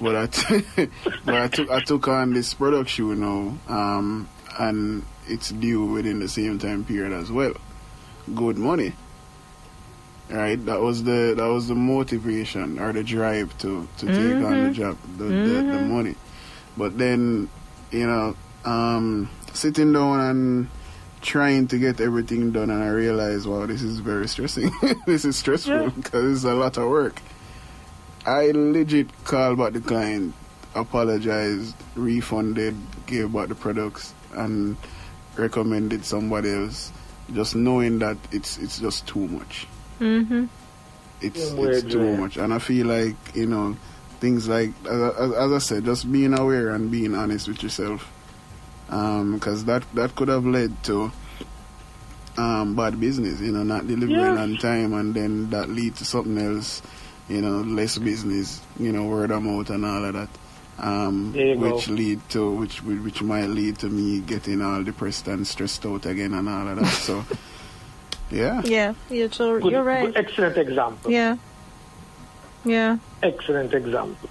[0.00, 0.64] But I, t-
[1.26, 6.20] but I took I took on this product shoot now, um, and it's due within
[6.20, 7.54] the same time period as well.
[8.34, 8.94] Good money,
[10.30, 10.56] right?
[10.66, 14.70] That was the that was the motivation or the drive to to take on the
[14.72, 16.14] job, the, the the money.
[16.76, 17.48] But then,
[17.90, 20.68] you know, um, sitting down and
[21.20, 24.70] trying to get everything done, and I realized, wow, this is very stressing.
[25.06, 25.88] this is stressful Yeah.
[25.90, 27.20] because it's a lot of work.
[28.24, 30.34] I legit called back the client,
[30.74, 34.76] apologized, refunded, gave back the products, and
[35.36, 36.92] recommended somebody else,
[37.34, 39.66] just knowing that it's it's just too much.
[40.00, 40.44] Mm-hmm.
[41.20, 42.16] It's it's too yeah.
[42.16, 43.76] much, and I feel like you know
[44.20, 48.10] things like as, as, as I said, just being aware and being honest with yourself,
[48.86, 51.12] because that that could have led to
[52.38, 54.40] um, bad business, you know, not delivering Yeah.
[54.42, 56.80] on time, and then that lead to something else,
[57.28, 60.28] you know, less business, you know, word of mouth and all of that.
[60.78, 61.74] Um, There you go.
[61.74, 66.06] which lead to which which might lead to me getting all depressed and stressed out
[66.06, 66.86] again and all of that.
[66.86, 67.22] so,
[68.30, 70.06] yeah, Yeah, you're, so, you're right.
[70.06, 71.10] good- excellent example.
[71.10, 71.36] Yeah.
[72.64, 72.98] Yeah.
[73.22, 74.28] Excellent example.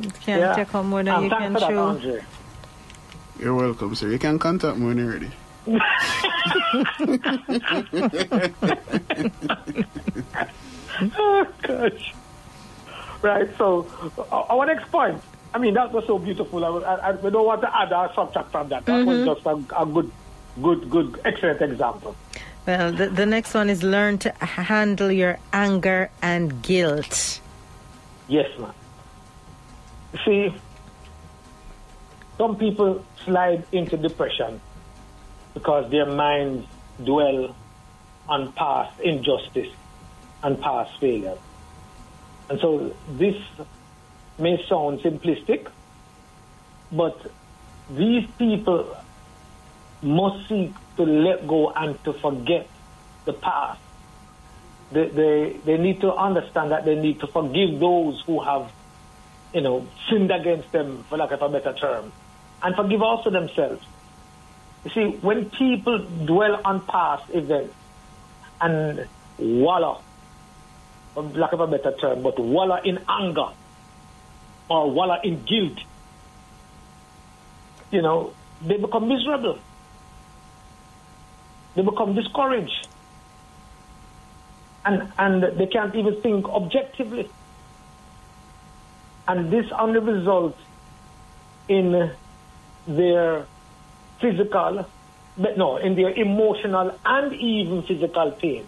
[0.00, 0.54] You can't yeah.
[0.54, 1.78] take on more than you thanks can for that, chew.
[1.78, 2.24] Andre.
[3.38, 4.10] you're welcome, sir.
[4.10, 5.30] You can contact me when you're ready.
[11.16, 12.14] Oh, gosh.
[13.22, 13.86] Right, so
[14.30, 15.20] our next point.
[15.52, 16.64] I mean, that was so beautiful.
[16.64, 18.84] I, I, I we don't want to add or subtract from that.
[18.86, 19.34] That was mm-hmm.
[19.34, 20.10] just a, a good,
[20.62, 22.16] good, good, excellent example.
[22.66, 27.40] Well, the, the next one is learn to handle your anger and guilt.
[28.26, 28.72] Yes, man.
[30.24, 30.54] See,
[32.38, 34.60] some people slide into depression
[35.52, 36.66] because their minds
[37.04, 37.54] dwell
[38.28, 39.72] on past injustice
[40.42, 41.36] and past failure.
[42.48, 43.36] And so this
[44.38, 45.68] may sound simplistic,
[46.90, 47.30] but
[47.90, 48.96] these people
[50.04, 52.68] must seek to let go and to forget
[53.24, 53.80] the past.
[54.92, 58.70] They, they, they need to understand that they need to forgive those who have,
[59.52, 62.12] you know, sinned against them, for lack of a better term,
[62.62, 63.84] and forgive also themselves.
[64.84, 67.74] You see, when people dwell on past events
[68.60, 70.02] and wallow,
[71.14, 73.48] for lack of a better term, but wallow in anger
[74.68, 75.78] or wallow in guilt,
[77.90, 79.58] you know, they become miserable.
[81.74, 82.88] They become discouraged.
[84.84, 87.28] and, and they can't even think objectively.
[89.26, 90.60] And this only results
[91.68, 92.10] in
[92.86, 93.46] their
[94.20, 94.86] physical,
[95.38, 98.66] but no, in their emotional and even physical pain.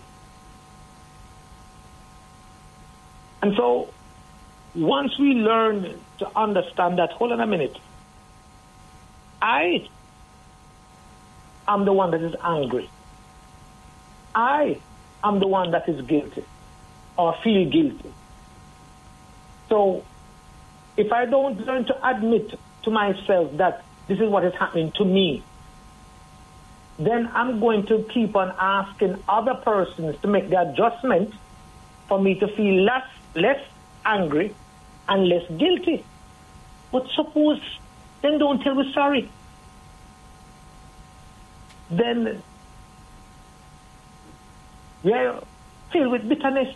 [3.42, 3.92] And so,
[4.74, 7.76] once we learn to understand that, hold on a minute,
[9.42, 9.86] I
[11.68, 12.88] am the one that is angry.
[14.36, 14.78] I
[15.24, 16.44] am the one that is guilty
[17.16, 18.12] or feel guilty.
[19.70, 20.04] So,
[20.96, 25.04] if I don't learn to admit to myself that this is what is happening to
[25.04, 25.42] me,
[26.98, 31.34] then I'm going to keep on asking other persons to make the adjustment
[32.06, 33.60] for me to feel less less
[34.04, 34.54] angry
[35.08, 36.04] and less guilty.
[36.92, 37.60] But suppose
[38.22, 39.30] then don't tell me sorry.
[41.90, 42.42] Then
[45.02, 45.42] we are
[45.92, 46.74] filled with bitterness.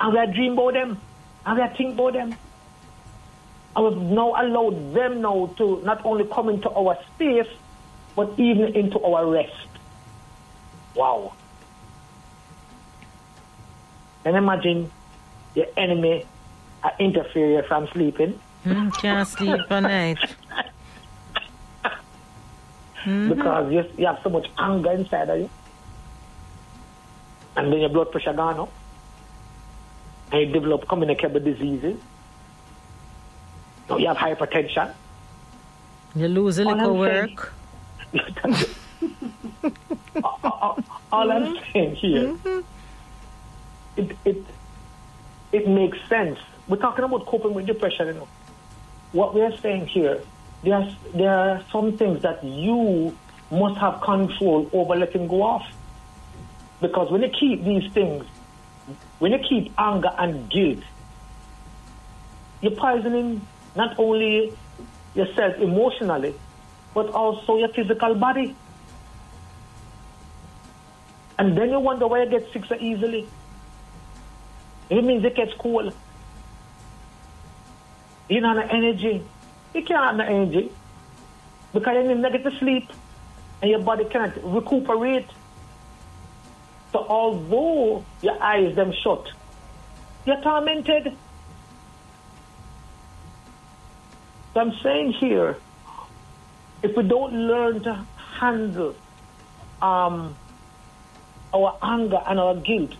[0.00, 1.00] And we are dream about them.
[1.44, 2.34] And we are think about them.
[3.74, 7.48] And we've now allowed them now to not only come into our space,
[8.14, 9.68] but even into our rest.
[10.94, 11.34] Wow.
[14.24, 14.90] Then imagine
[15.54, 16.24] your enemy
[16.98, 18.38] interfere from sleeping.
[18.64, 20.18] Mm, can't sleep at night.
[23.06, 23.28] Mm-hmm.
[23.34, 25.50] because you, you have so much anger inside of you.
[27.56, 28.72] And then your blood pressure gone up.
[30.32, 31.98] And you develop communicable diseases.
[33.88, 34.92] Now you have hypertension.
[36.16, 37.52] You lose a little I'm saying- work.
[40.22, 40.78] all, all-
[41.12, 42.36] all I'm saying here,
[43.96, 44.44] it, it,
[45.52, 46.38] it makes sense.
[46.66, 48.08] We're talking about coping with depression.
[48.08, 48.28] You know.
[49.12, 50.20] What we're saying here,
[50.62, 53.16] there's, there are some things that you
[53.50, 55.62] must have control over letting go of.
[56.80, 58.24] Because when you keep these things,
[59.18, 60.82] when you keep anger and guilt,
[62.60, 64.56] you're poisoning not only
[65.14, 66.34] yourself emotionally,
[66.94, 68.54] but also your physical body.
[71.38, 73.28] And then you wonder why you get sick so easily.
[74.88, 75.92] It means it gets cold.
[78.28, 79.22] You don't have energy.
[79.76, 80.72] You can't have energy
[81.74, 82.88] because you need to get to sleep
[83.60, 85.28] and your body cannot recuperate.
[86.92, 89.28] So although your eyes them shut,
[90.24, 91.14] you're tormented.
[94.54, 95.58] So I'm saying here,
[96.82, 98.06] if we don't learn to
[98.40, 98.94] handle
[99.82, 100.34] um,
[101.52, 102.94] our anger and our guilt,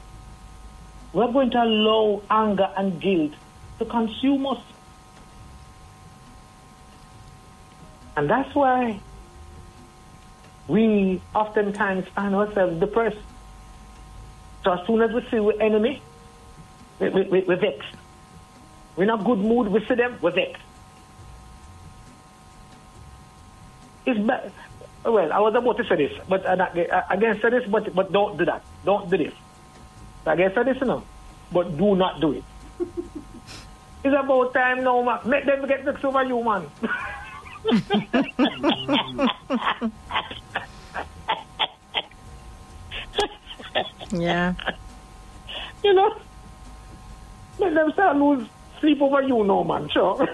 [1.14, 3.32] we're going to allow anger and guilt
[3.78, 4.58] to consume us.
[8.16, 8.98] And that's why
[10.68, 13.18] we oftentimes find ourselves depressed.
[14.64, 16.02] So as soon as we see our enemy,
[16.98, 17.94] we, we, we, we're vexed.
[18.96, 20.62] We're in a good mood, we see them, we're vexed.
[24.06, 24.18] It's.
[25.04, 28.36] Well, I was about to say this, but I, I say this, but but don't
[28.36, 28.64] do that.
[28.84, 29.34] Don't do this.
[30.26, 31.04] I say this, no,
[31.52, 32.44] but do not do it.
[34.04, 35.20] it's about time now, man.
[35.24, 36.66] Make them get next over you, man.
[44.12, 44.54] Yeah.
[45.82, 46.14] you know,
[47.58, 48.48] make them start lose
[48.80, 49.88] sleep over you, no, man.
[49.88, 50.16] Sure.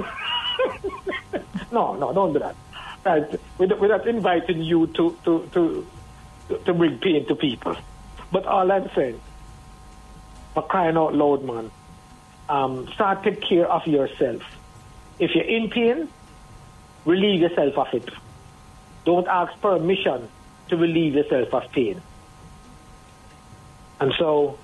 [1.73, 2.55] no, no, don't do that.
[3.05, 3.41] Right.
[3.59, 5.87] We're we're not inviting you to, to, to,
[6.65, 7.77] to bring pain to people.
[8.31, 9.21] But all I'm saying,
[10.55, 11.71] for crying out loud, man,
[12.49, 14.43] um, start take care of yourself.
[15.19, 16.09] If you're in pain,
[17.05, 18.09] relieve yourself of it.
[19.05, 20.29] Don't ask permission
[20.69, 22.01] to relieve yourself of pain.
[24.01, 24.59] And so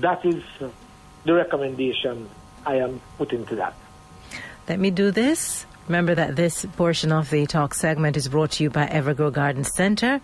[0.00, 0.42] that is
[1.24, 2.28] the recommendation
[2.66, 3.74] I am putting to that.
[4.68, 5.66] Let me do this.
[5.86, 9.64] Remember that this portion of the talk segment is brought to you by Evergrow Garden
[9.64, 10.20] Center.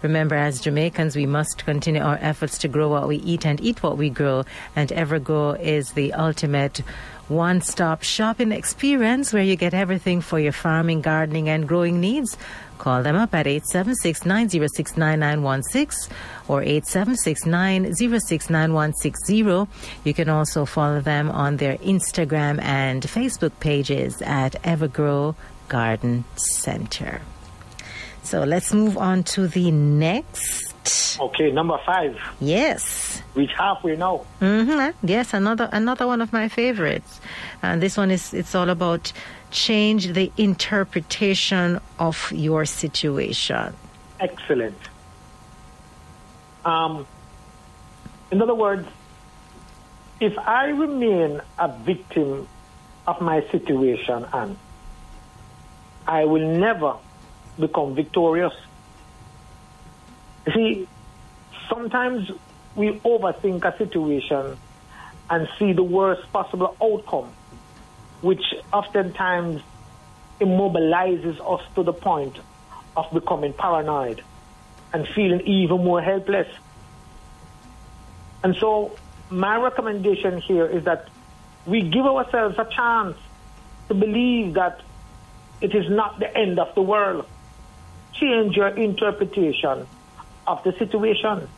[0.00, 3.82] Remember, as Jamaicans, we must continue our efforts to grow what we eat and eat
[3.82, 4.44] what we grow.
[4.76, 6.82] And Evergrow is the ultimate
[7.28, 12.36] one stop shopping experience where you get everything for your farming, gardening, and growing needs.
[12.78, 16.16] Call them up at 876 906 9916
[16.46, 19.68] or 876 906 9160.
[20.04, 25.34] You can also follow them on their Instagram and Facebook pages at Evergrow
[25.68, 27.20] Garden Center.
[28.22, 31.18] So let's move on to the next.
[31.18, 32.16] Okay, number five.
[32.40, 33.07] Yes.
[33.34, 34.18] Reach halfway now.
[34.40, 37.20] hmm Yes, another another one of my favorites.
[37.62, 39.12] And this one is it's all about
[39.50, 43.74] change the interpretation of your situation.
[44.20, 44.78] Excellent.
[46.64, 47.06] Um,
[48.30, 48.86] in other words,
[50.20, 52.48] if I remain a victim
[53.06, 54.56] of my situation and
[56.06, 56.96] I will never
[57.58, 58.52] become victorious.
[60.46, 60.88] You see,
[61.68, 62.30] sometimes
[62.78, 64.56] we overthink a situation
[65.28, 67.30] and see the worst possible outcome,
[68.20, 69.60] which oftentimes
[70.40, 72.38] immobilizes us to the point
[72.96, 74.22] of becoming paranoid
[74.92, 76.46] and feeling even more helpless.
[78.44, 78.96] And so,
[79.28, 81.08] my recommendation here is that
[81.66, 83.16] we give ourselves a chance
[83.88, 84.80] to believe that
[85.60, 87.26] it is not the end of the world.
[88.14, 89.86] Change your interpretation
[90.46, 91.48] of the situation.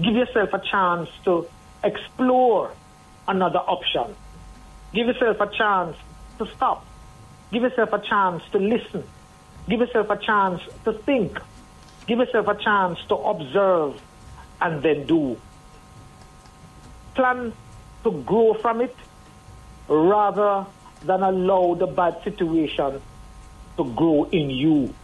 [0.00, 1.46] Give yourself a chance to
[1.82, 2.72] explore
[3.26, 4.14] another option.
[4.94, 5.96] Give yourself a chance
[6.38, 6.86] to stop.
[7.52, 9.04] Give yourself a chance to listen.
[9.68, 11.38] Give yourself a chance to think.
[12.06, 14.00] Give yourself a chance to observe
[14.60, 15.36] and then do.
[17.14, 17.52] Plan
[18.04, 18.96] to grow from it
[19.88, 20.66] rather
[21.04, 23.00] than allow the bad situation
[23.76, 24.94] to grow in you.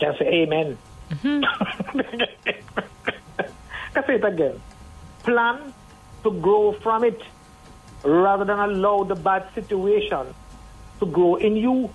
[0.00, 0.78] Can say amen?
[1.10, 1.44] Mm-hmm.
[3.96, 4.60] I say it again?
[5.24, 5.74] Plan
[6.22, 7.20] to grow from it
[8.04, 10.34] rather than allow the bad situation
[11.00, 11.90] to grow in you.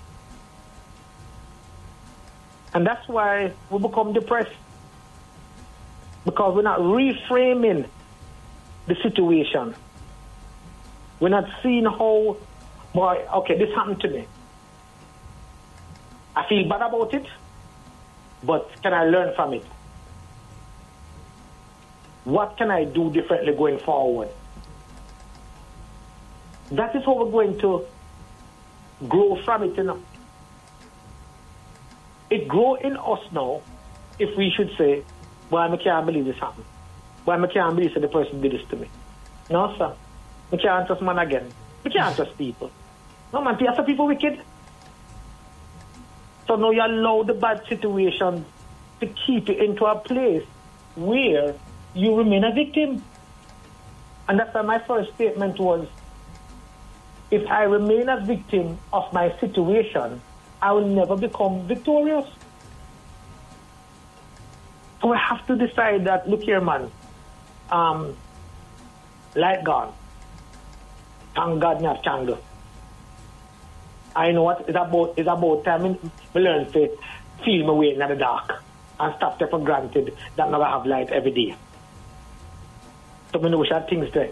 [2.74, 4.55] And that's why we become depressed.
[6.26, 7.88] Because we're not reframing
[8.88, 9.76] the situation.
[11.20, 12.38] We're not seeing how,
[12.93, 14.28] boy, okay, this happened to me.
[16.36, 17.28] I feel bad about it,
[18.44, 19.66] but can I learn from it?
[22.24, 24.30] What can I do differently going forward?
[26.72, 27.86] That is how we're going to
[29.08, 30.02] grow from it, you know.
[32.30, 33.62] It grow in us now
[34.18, 35.04] if we should say,
[35.50, 36.66] Why well, I can't believe this happened.
[37.26, 38.88] Why Well, I can't believe that the person did this to me.
[39.50, 39.94] No, sir.
[40.52, 41.52] We can't trust man again.
[41.84, 42.72] We can't trust people.
[43.34, 44.39] No, man, some people wicked.
[46.54, 48.45] So now you allow the bad situation
[48.99, 50.45] to keep you into a place
[50.93, 51.56] where
[51.95, 53.04] you remain a victim.
[54.28, 55.88] And that's why my first statement was
[57.32, 60.22] if I remain a victim of my situation,
[60.62, 62.30] I will never become victorious.
[65.01, 66.91] So I have to decide that, look here, man,
[67.72, 68.16] um,
[69.34, 69.91] light gone.
[71.34, 72.38] Thank God have candle.
[74.16, 75.14] I know what it's about.
[75.18, 75.97] It's about time
[76.34, 76.97] we learn to
[77.43, 78.64] feel my way in the dark
[78.99, 81.55] and stop take for granted that never have light every day.
[83.32, 84.32] So we know are things there.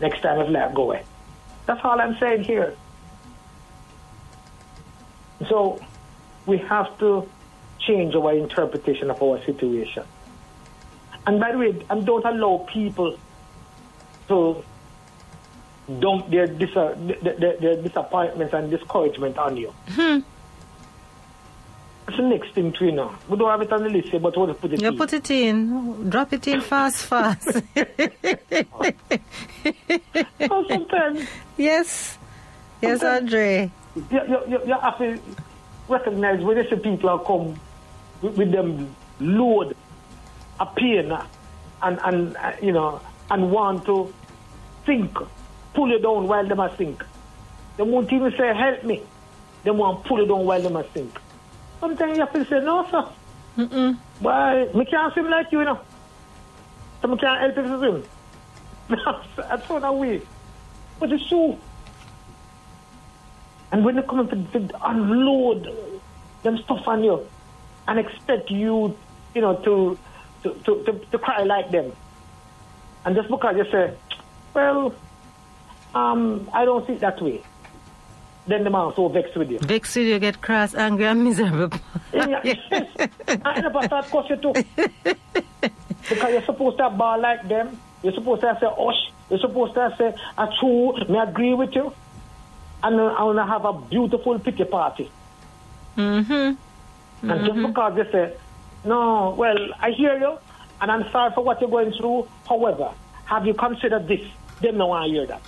[0.00, 1.04] Next time if light go away.
[1.66, 2.74] That's all I'm saying here.
[5.48, 5.80] So
[6.46, 7.28] we have to
[7.78, 10.04] change our interpretation of our situation.
[11.26, 13.18] And by the way, and don't allow people
[14.28, 14.64] to
[16.00, 19.74] dump their, dis- their, their, disappointments and discouragement on you.
[19.88, 20.20] Hmm.
[22.06, 23.14] That's the next thing to you know.
[23.28, 24.80] We don't have it on the list but we'll put it in.
[24.80, 24.96] you in.
[24.96, 26.08] put it in.
[26.10, 27.48] Drop it in fast, fast.
[30.50, 31.28] oh, sometimes.
[31.56, 32.18] Yes.
[32.80, 33.70] Yes, Andre.
[33.94, 35.20] You, you, you, you have to
[35.88, 37.60] recognize when you see people come
[38.22, 39.76] with, with them load
[40.60, 41.12] a pain
[41.82, 44.12] and, and you know, and want to
[44.86, 45.16] think
[45.74, 47.04] pull you down while them are sink.
[47.76, 49.02] They won't even say, help me.
[49.64, 51.16] They want to pull you down while them are sink.
[51.80, 53.08] Sometimes you have to say, no, sir.
[53.58, 53.98] Mm-mm.
[54.20, 54.68] Why?
[54.74, 55.80] Me can't swim like you, you know.
[57.02, 58.04] So I can't help you swim.
[59.36, 60.22] That's what I way.
[60.98, 61.58] But it's true.
[63.70, 65.68] And when they come to, to unload
[66.42, 67.26] them stuff on you
[67.86, 68.96] and expect you,
[69.34, 69.98] you know, to
[70.42, 71.92] to, to, to, to cry like them.
[73.04, 73.94] And just because you say,
[74.54, 74.94] well,
[75.94, 77.42] um, I don't see it that way.
[78.48, 79.58] Then the man so vexed with you.
[79.58, 81.78] Vexed with you, get cross, angry, and miserable.
[82.14, 83.10] yeah, yes.
[83.44, 84.52] I never start cuss you too.
[86.08, 87.78] because you're supposed to ball like them.
[88.02, 89.12] You're supposed to say, osh.
[89.28, 91.92] You're supposed to say, a true, me agree with you.
[92.82, 95.10] And I want to have a beautiful pity party.
[95.96, 96.32] Mm-hmm.
[96.32, 97.30] mm-hmm.
[97.30, 98.34] And just because they say,
[98.86, 100.38] no, well, I hear you,
[100.80, 102.28] and I'm sorry for what you're going through.
[102.48, 102.94] However,
[103.26, 104.26] have you considered this?
[104.62, 105.42] They don't want to hear that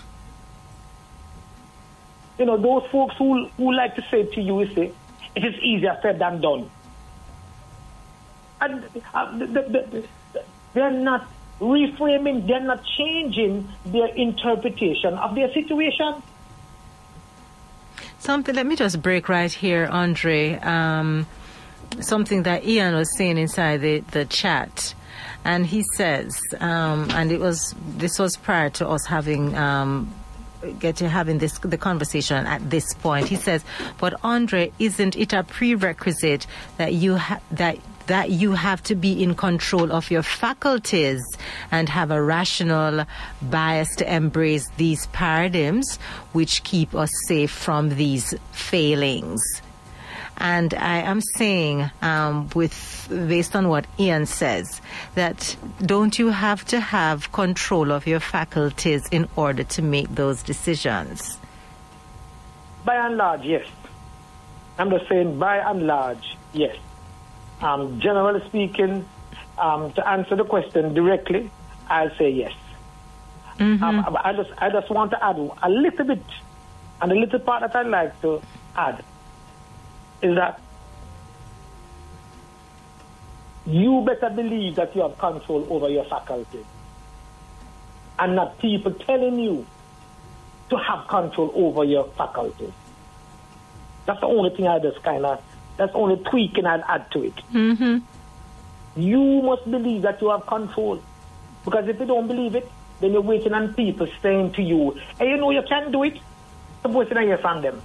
[2.41, 4.91] you know, those folks who, who like to say to you, say,
[5.36, 6.70] it is easier said than done.
[8.62, 11.30] And uh, the, the, the, they're not
[11.61, 16.22] reframing, they're not changing their interpretation of their situation.
[18.18, 20.55] Something, let me just break right here, Andre.
[20.55, 21.26] Um,
[22.01, 24.95] something that Ian was saying inside the, the chat.
[25.45, 30.12] And he says, um, and it was this was prior to us having um,
[30.79, 33.29] get to having this the conversation at this point.
[33.29, 33.65] He says,
[33.99, 36.47] "But Andre, isn't it a prerequisite
[36.77, 41.23] that you ha- that that you have to be in control of your faculties
[41.71, 43.05] and have a rational
[43.43, 45.99] bias to embrace these paradigms
[46.33, 49.43] which keep us safe from these failings?"
[50.41, 54.80] And I am saying, um, with based on what Ian says,
[55.14, 60.43] that don't you have to have control of your faculties in order to make those
[60.43, 61.38] decisions?
[62.86, 63.66] By and large, yes.
[64.78, 66.74] I'm just saying, by and large, yes.
[67.61, 69.07] Um, generally speaking,
[69.59, 71.51] um, to answer the question directly,
[71.86, 72.55] I'll say yes.
[73.59, 73.84] Mm-hmm.
[73.84, 76.24] Um, I just, I just want to add a little bit,
[77.03, 78.41] and a little part that I'd like to
[78.74, 79.05] add
[80.23, 80.61] is that
[83.66, 86.64] you better believe that you have control over your faculty
[88.18, 89.66] and not people telling you
[90.68, 92.73] to have control over your faculty.
[94.07, 95.43] That's the only thing I just kind of,
[95.77, 97.37] that's the only tweaking I'd add to it.
[97.53, 97.99] Mm-hmm.
[99.01, 101.01] You must believe that you have control.
[101.64, 105.31] Because if you don't believe it, then you're waiting on people saying to you, hey,
[105.31, 106.18] you know you can do it.
[106.83, 107.81] Suppose you don't hear from them.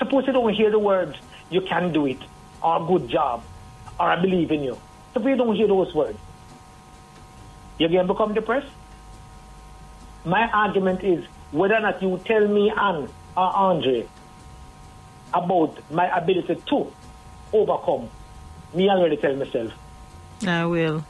[0.00, 1.16] Suppose you don't hear the words,
[1.50, 2.18] you can do it,
[2.62, 3.44] or good job,
[4.00, 4.76] or I believe in you.
[5.12, 6.18] Suppose you don't hear those words.
[7.78, 8.72] You again become depressed?
[10.24, 14.06] My argument is whether or not you tell me and or Andre
[15.32, 16.92] about my ability to
[17.52, 18.08] overcome,
[18.74, 19.72] me already tell myself,
[20.46, 21.04] I will.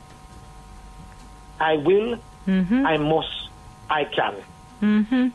[1.59, 2.87] I will, Mm-hmm.
[2.87, 3.49] I must,
[3.89, 4.35] I can.
[4.83, 5.29] Mm-hmm.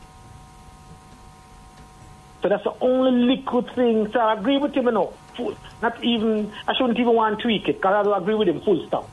[2.46, 4.08] So that's the only liquid thing.
[4.12, 5.12] So I agree with him, you know.
[5.36, 8.60] Full, not even, I shouldn't even want to tweak it because I agree with him
[8.60, 9.10] full stop.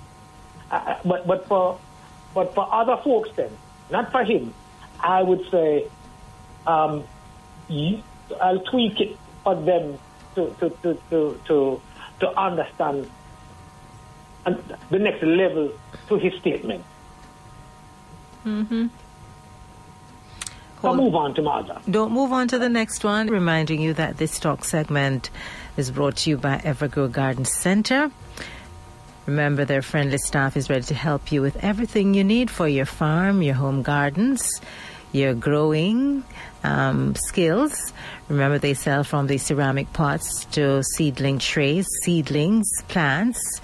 [0.70, 1.80] Uh, but, but, for,
[2.36, 3.50] but for other folks then,
[3.90, 4.54] not for him,
[5.00, 5.88] I would say
[6.68, 7.06] um,
[8.40, 9.98] I'll tweak it for them
[10.36, 11.82] to, to, to, to, to,
[12.20, 13.10] to understand
[14.46, 15.72] the next level
[16.08, 16.86] to his statement.
[18.46, 18.88] Mm-hmm.
[20.84, 21.82] I'll move on to Martha.
[21.90, 23.28] Don't move on to the next one.
[23.28, 25.30] Reminding you that this talk segment
[25.78, 28.12] is brought to you by Evergrow Garden Center.
[29.26, 32.86] Remember, their friendly staff is ready to help you with everything you need for your
[32.86, 34.62] farm, your home gardens,
[35.14, 36.26] your growing
[36.64, 37.94] um, skills.
[38.28, 43.62] Remember, they sell from the ceramic pots to seedling trays, seedlings, plants,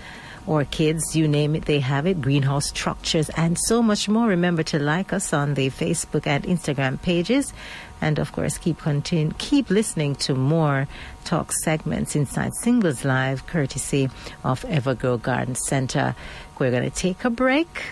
[0.47, 4.27] orchids, you name it, they have it, greenhouse structures, and so much more.
[4.27, 7.53] Remember to like us on the Facebook and Instagram pages.
[8.01, 10.87] And of course, keep continue, keep listening to more
[11.25, 14.09] talk segments inside Singles Live, courtesy
[14.43, 16.15] of Evergrow Garden Center.
[16.57, 17.83] We're going to take a break,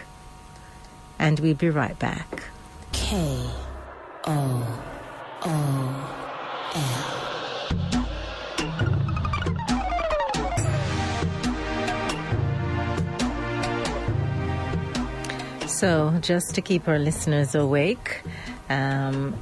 [1.20, 2.44] and we'll be right back.
[2.94, 3.16] K
[4.26, 4.84] O
[5.44, 7.34] O
[15.78, 18.24] So, just to keep our listeners awake,
[18.68, 19.36] um,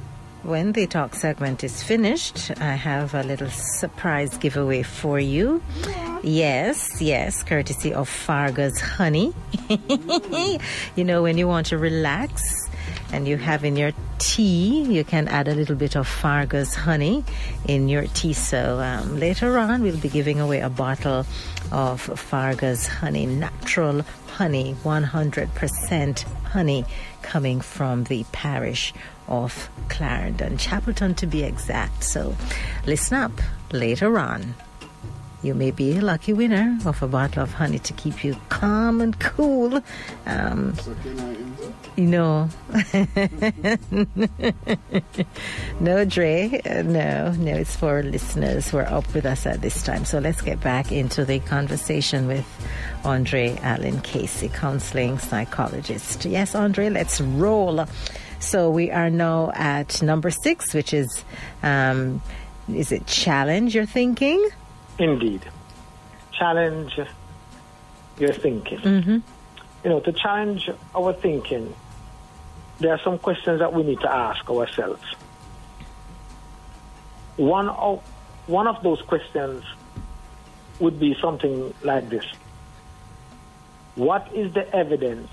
[0.44, 5.64] when the talk segment is finished, I have a little surprise giveaway for you.
[6.24, 9.34] Yes, yes, courtesy of Fargus Honey.
[10.98, 12.44] you know, when you want to relax
[13.14, 17.24] and you have in your tea, you can add a little bit of Fargus honey
[17.66, 18.34] in your tea.
[18.34, 21.26] So um, later on, we'll be giving away a bottle
[21.72, 26.86] of Fargus honey, natural honey, 100% honey
[27.22, 28.94] coming from the parish
[29.28, 32.04] of Clarendon, Chapelton to be exact.
[32.04, 32.36] So
[32.86, 33.32] listen up
[33.72, 34.56] later on.
[35.46, 39.00] You may be a lucky winner of a bottle of honey to keep you calm
[39.00, 39.80] and cool.
[40.26, 40.74] Um,
[41.96, 42.50] you know,
[45.80, 50.04] no, Dre, no, no, it's for listeners who are up with us at this time.
[50.04, 52.48] So let's get back into the conversation with
[53.04, 56.26] Andre Allen Casey, counseling psychologist.
[56.26, 57.86] Yes, Andre, let's roll.
[58.40, 61.24] So we are now at number six, which is,
[61.62, 62.24] um,
[62.68, 64.44] is it challenge your thinking?
[64.98, 65.42] Indeed.
[66.32, 67.00] Challenge
[68.18, 68.80] your thinking.
[68.80, 69.18] Mm-hmm.
[69.84, 71.74] You know, to challenge our thinking,
[72.80, 75.04] there are some questions that we need to ask ourselves.
[77.38, 78.02] One of,
[78.48, 79.64] one of those questions
[80.80, 82.26] would be something like this
[83.96, 85.30] What is the evidence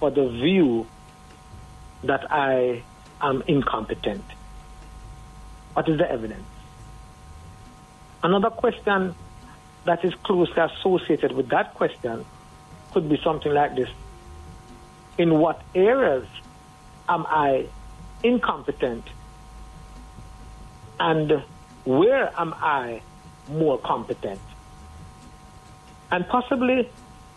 [0.00, 0.86] for the view
[2.04, 2.82] that I
[3.20, 4.24] am incompetent?
[5.74, 6.46] What is the evidence?
[8.22, 9.14] Another question
[9.84, 12.24] that is closely associated with that question
[12.92, 13.88] could be something like this.
[15.18, 16.26] In what areas
[17.08, 17.66] am I
[18.22, 19.04] incompetent?
[20.98, 21.42] And
[21.84, 23.02] where am I
[23.48, 24.40] more competent?
[26.10, 26.90] And possibly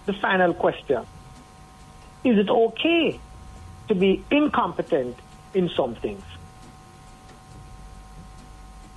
[0.06, 1.06] the final question
[2.24, 3.20] is it okay
[3.88, 5.18] to be incompetent
[5.54, 6.24] in some things?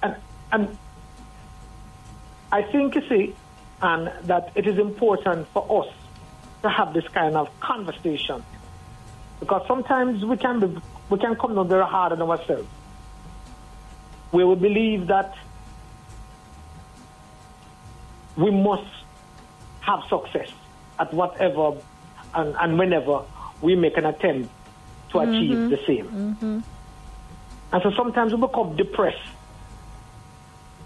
[0.03, 0.16] And,
[0.51, 0.78] and
[2.53, 3.34] I think, you see,
[3.80, 5.92] and that it is important for us
[6.62, 8.44] to have this kind of conversation
[9.40, 10.80] because sometimes we can be,
[11.11, 12.68] we can come down very hard on ourselves.
[14.30, 15.34] We will believe that
[18.36, 18.86] we must
[19.80, 20.50] have success
[20.98, 21.72] at whatever
[22.34, 23.22] and, and whenever
[23.61, 24.50] we make an attempt
[25.11, 25.30] to Mm-hmm.
[25.34, 26.64] achieve the same.
[27.72, 29.18] And so sometimes we become depressed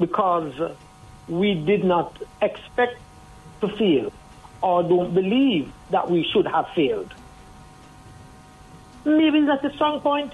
[0.00, 0.52] because
[1.28, 2.98] we did not expect
[3.60, 4.12] to fail
[4.62, 7.12] or don't believe that we should have failed.
[9.04, 10.32] Maybe that's a strong point.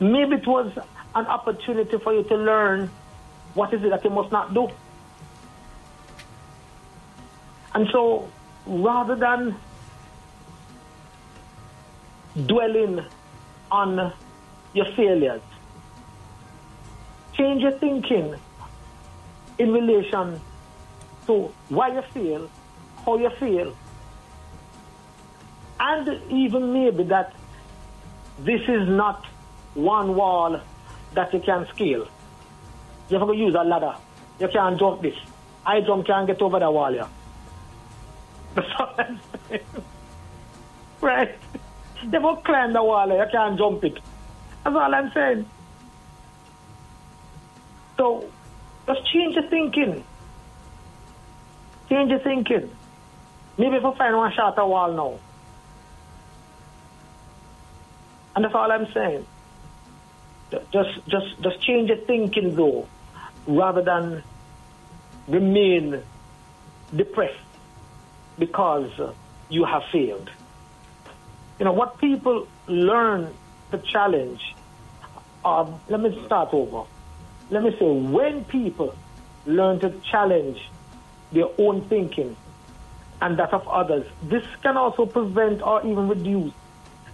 [0.00, 0.72] Maybe it was
[1.14, 2.90] an opportunity for you to learn
[3.54, 4.68] what is it that you must not do.
[7.74, 8.28] And so
[8.66, 9.56] rather than
[12.46, 13.04] dwelling
[13.70, 14.12] on
[14.74, 15.42] your failures,
[17.42, 18.34] change your thinking
[19.58, 20.40] in relation
[21.26, 22.48] to why you feel,
[23.04, 23.76] how you feel,
[25.80, 27.34] and even maybe that
[28.38, 29.26] this is not
[29.74, 30.60] one wall
[31.14, 32.06] that you can scale.
[33.08, 33.96] You have to use a ladder.
[34.38, 35.16] You can't jump this.
[35.66, 37.08] I jump can't get over the wall, yeah.
[38.54, 39.62] That's all I'm saying.
[41.00, 41.34] Right?
[42.02, 43.98] Have to climb the wall, you can't jump it.
[44.64, 45.46] That's all I'm saying.
[48.02, 48.28] So,
[48.88, 50.02] just change your thinking.
[51.88, 52.68] Change your thinking.
[53.56, 55.20] Maybe if you find one shorter wall now.
[58.34, 59.24] And that's all I'm saying.
[60.72, 62.88] Just, just, just change your thinking though,
[63.46, 64.24] rather than
[65.28, 66.02] remain
[66.92, 67.38] depressed
[68.36, 68.90] because
[69.48, 70.28] you have failed.
[71.60, 73.32] You know, what people learn
[73.70, 74.56] to challenge,
[75.44, 76.88] uh, let me start over.
[77.52, 78.94] Let me say, when people
[79.44, 80.58] learn to challenge
[81.32, 82.34] their own thinking
[83.20, 86.54] and that of others, this can also prevent or even reduce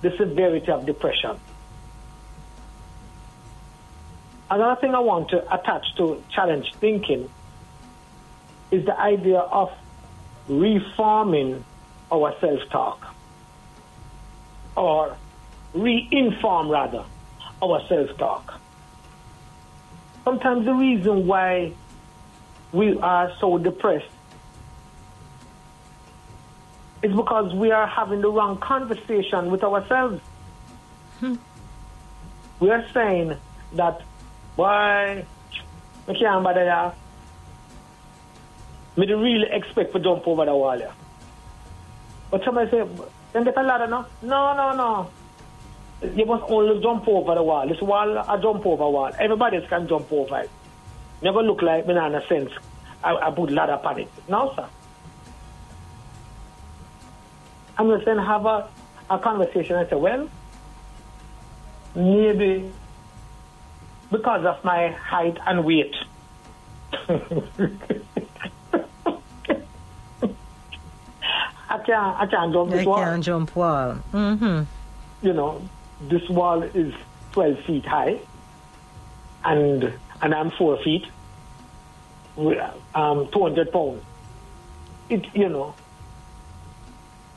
[0.01, 1.37] the severity of depression.
[4.49, 7.29] Another thing I want to attach to challenge thinking
[8.71, 9.73] is the idea of
[10.47, 11.65] reforming
[12.13, 13.13] our self-talk
[14.77, 15.17] or
[15.75, 17.05] re-inform rather
[17.61, 18.61] our self-talk.
[20.29, 21.73] Sometimes the reason why
[22.71, 24.13] we are so depressed
[27.03, 30.21] is because we are having the wrong conversation with ourselves.
[31.21, 31.37] Hmm.
[32.61, 33.39] We are saying
[33.73, 34.03] that,
[34.55, 35.25] boy, I
[36.13, 36.93] can't bother ya.
[38.99, 40.93] Me really expect to jump over the wall, yeah.
[42.31, 42.87] But somebody say,
[43.33, 44.05] then get a ladder, no?
[44.21, 45.11] No, no, no.
[46.03, 47.67] You must only jump over the wall.
[47.69, 49.11] This wall, I jump over wall.
[49.19, 50.51] Everybody else can jump over it.
[51.23, 52.53] Never look like me in a sense.
[53.03, 54.09] I, I put ladder upon it.
[54.29, 54.69] No, sir.
[57.77, 58.69] I'm just saying have a,
[59.11, 60.29] a conversation I say, well,
[61.95, 62.73] maybe
[64.11, 65.95] because of my height and weight.
[71.71, 72.99] I can't, I can't jump this I wall.
[73.05, 73.99] can't jump wall.
[74.13, 75.27] Mm-hmm.
[75.27, 75.63] You know,
[76.01, 76.95] this wall is
[77.33, 78.21] 12 feet high,
[79.45, 81.07] and and I'm four feet,
[82.95, 84.03] um, 200 pounds.
[85.09, 85.75] It, you know,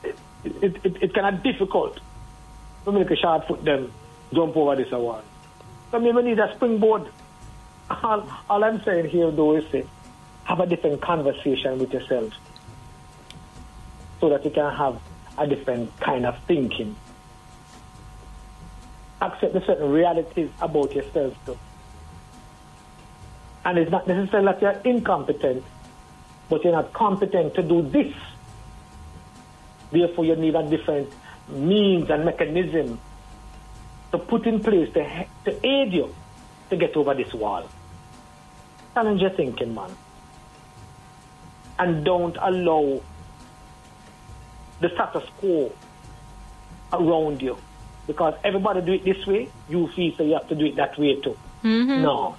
[0.02, 2.00] it, it, it, it kind of difficult
[2.84, 3.90] to make a short foot then
[4.32, 5.22] jump over this wall.
[5.90, 7.08] So maybe need a springboard.
[7.90, 9.86] All, all I'm saying here though is say,
[10.44, 12.32] have a different conversation with yourself
[14.20, 15.00] so that you can have
[15.38, 16.96] a different kind of thinking.
[19.22, 21.56] Accept the certain realities about yourself too.
[23.64, 25.62] And it's not necessarily that you're incompetent,
[26.48, 28.12] but you're not competent to do this.
[29.92, 31.08] Therefore, you need a different
[31.48, 32.98] means and mechanism
[34.10, 36.12] to put in place to, to aid you
[36.70, 37.68] to get over this wall.
[38.94, 39.90] Challenge your thinking, man.
[41.78, 43.00] And don't allow
[44.80, 45.72] the status quo
[46.92, 47.56] around you.
[48.06, 50.98] Because everybody do it this way, you feel so you have to do it that
[50.98, 51.36] way too.
[51.62, 52.36] No.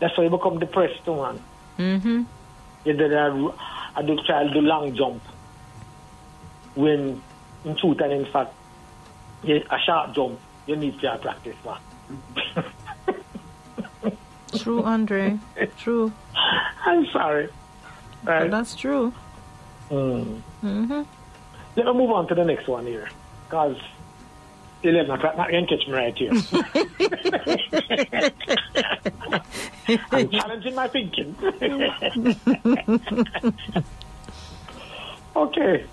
[0.00, 1.40] That's why you become depressed too, man.
[1.78, 2.22] Mm-hmm.
[2.84, 3.52] You did a,
[3.94, 5.22] I do try to do long jump.
[6.74, 7.22] When
[7.64, 8.54] in truth and in fact,
[9.42, 12.64] yeah, a short jump, you need to practice man.
[14.58, 15.38] True, Andre.
[15.78, 16.12] True.
[16.84, 17.48] I'm sorry.
[18.24, 19.12] But that's true.
[19.90, 20.42] Mm.
[20.62, 21.02] Mm-hmm.
[21.76, 23.08] Let me move on to the next one here.
[23.50, 23.76] Because
[24.84, 26.30] 11 o'clock, not going to catch me right here.
[30.12, 31.34] I'm challenging my thinking.
[35.36, 35.84] okay.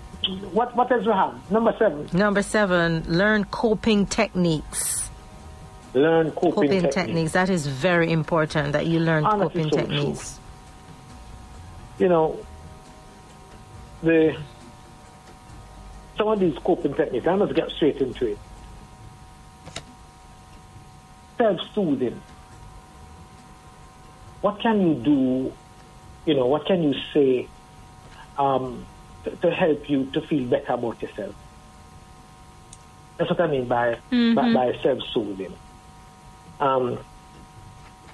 [0.52, 1.50] What, what else we have?
[1.50, 2.08] Number seven.
[2.12, 5.10] Number seven, learn coping techniques.
[5.94, 6.94] Learn coping, Coping techniques.
[6.94, 7.32] techniques.
[7.32, 9.78] That is very important that you learn is coping so true.
[9.80, 10.38] techniques.
[11.98, 12.38] You know,
[14.02, 14.36] the
[16.18, 18.38] some of these coping techniques, I must get straight into it.
[21.38, 22.20] Self-soothing.
[24.40, 25.52] What can you do,
[26.26, 27.48] you know, what can you say
[28.36, 28.84] um,
[29.24, 31.34] to, to help you to feel better about yourself?
[33.16, 35.54] That's what I mean by, by, by self-soothing.
[36.60, 36.98] Um,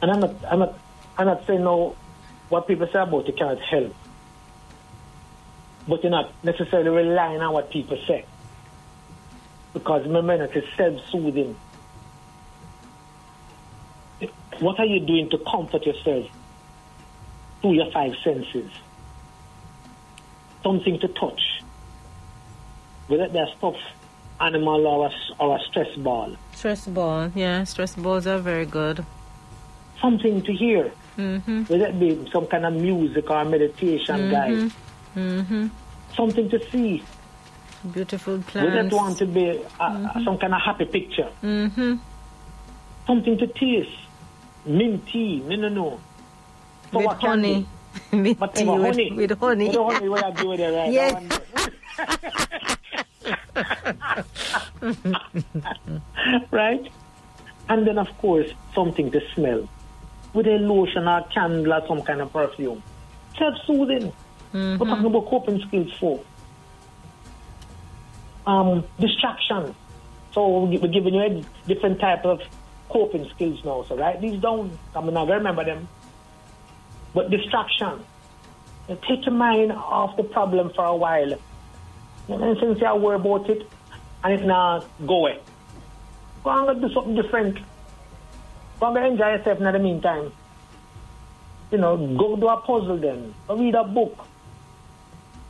[0.03, 0.79] and I'm not, I'm not,
[1.17, 1.97] I'm not saying no,
[2.51, 3.95] what people say about you cannot help.
[5.87, 8.25] But you're not necessarily relying on what people say.
[9.73, 11.57] Because remember, it is self-soothing.
[14.61, 16.27] What are you doing to comfort yourself
[17.61, 18.71] through your five senses?
[20.63, 21.63] Something to touch.
[23.09, 23.77] Whether that's stuff,
[24.41, 25.13] animal or a,
[25.43, 26.37] or a stress ball.
[26.55, 27.31] Stress ball.
[27.35, 29.05] Yeah, stress balls are very good.
[30.01, 30.93] Something to hear.
[31.19, 31.65] Mm-hmm.
[31.65, 34.71] Whether it be some kind of music or meditation guide.
[35.15, 35.67] Mm-hmm.
[36.17, 37.03] Something to see.
[37.93, 41.29] Beautiful Whether don't want to be uh, some kind of happy picture.
[41.43, 41.97] Mm-hmm.
[43.07, 43.91] Something to taste.
[44.65, 46.01] Mint tea, me no know.
[46.93, 47.67] So With honey.
[48.13, 49.13] With Whatever, tea, with, honey.
[49.13, 49.69] with honey.
[49.69, 50.93] With honey, what I do it, right?
[50.93, 51.23] Yes.
[56.51, 56.91] right?
[57.69, 59.69] And then, of course, something to smell.
[60.33, 62.83] With a lotion or candle or some kind of perfume.
[63.39, 64.13] Self-soothing.
[64.55, 66.21] We're talking about coping skills for.
[68.47, 69.75] Um, distraction.
[70.33, 72.41] So we- we're giving you a different type of
[72.89, 73.85] coping skills now.
[73.89, 74.79] So write these down.
[74.95, 75.89] I'm not remember them.
[77.15, 78.05] But distraction.
[78.89, 81.33] You take your mind off the problem for a while.
[82.29, 83.69] And then since you worry about it,
[84.23, 85.39] and it now go away.
[86.45, 87.59] Go and do something different.
[88.79, 90.33] Go and enjoy yourself in the meantime.
[91.73, 93.35] You know, go do a puzzle then.
[93.49, 94.27] Go read a book.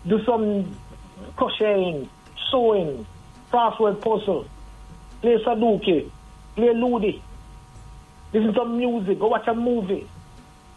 [0.07, 0.77] Do some
[1.37, 2.09] crocheting,
[2.51, 3.07] sewing,
[3.51, 4.47] crossword puzzle.
[5.21, 6.11] Play Sudoku.
[6.57, 7.23] Play Ludi.
[8.33, 9.19] Listen to music.
[9.19, 10.09] Go watch a movie.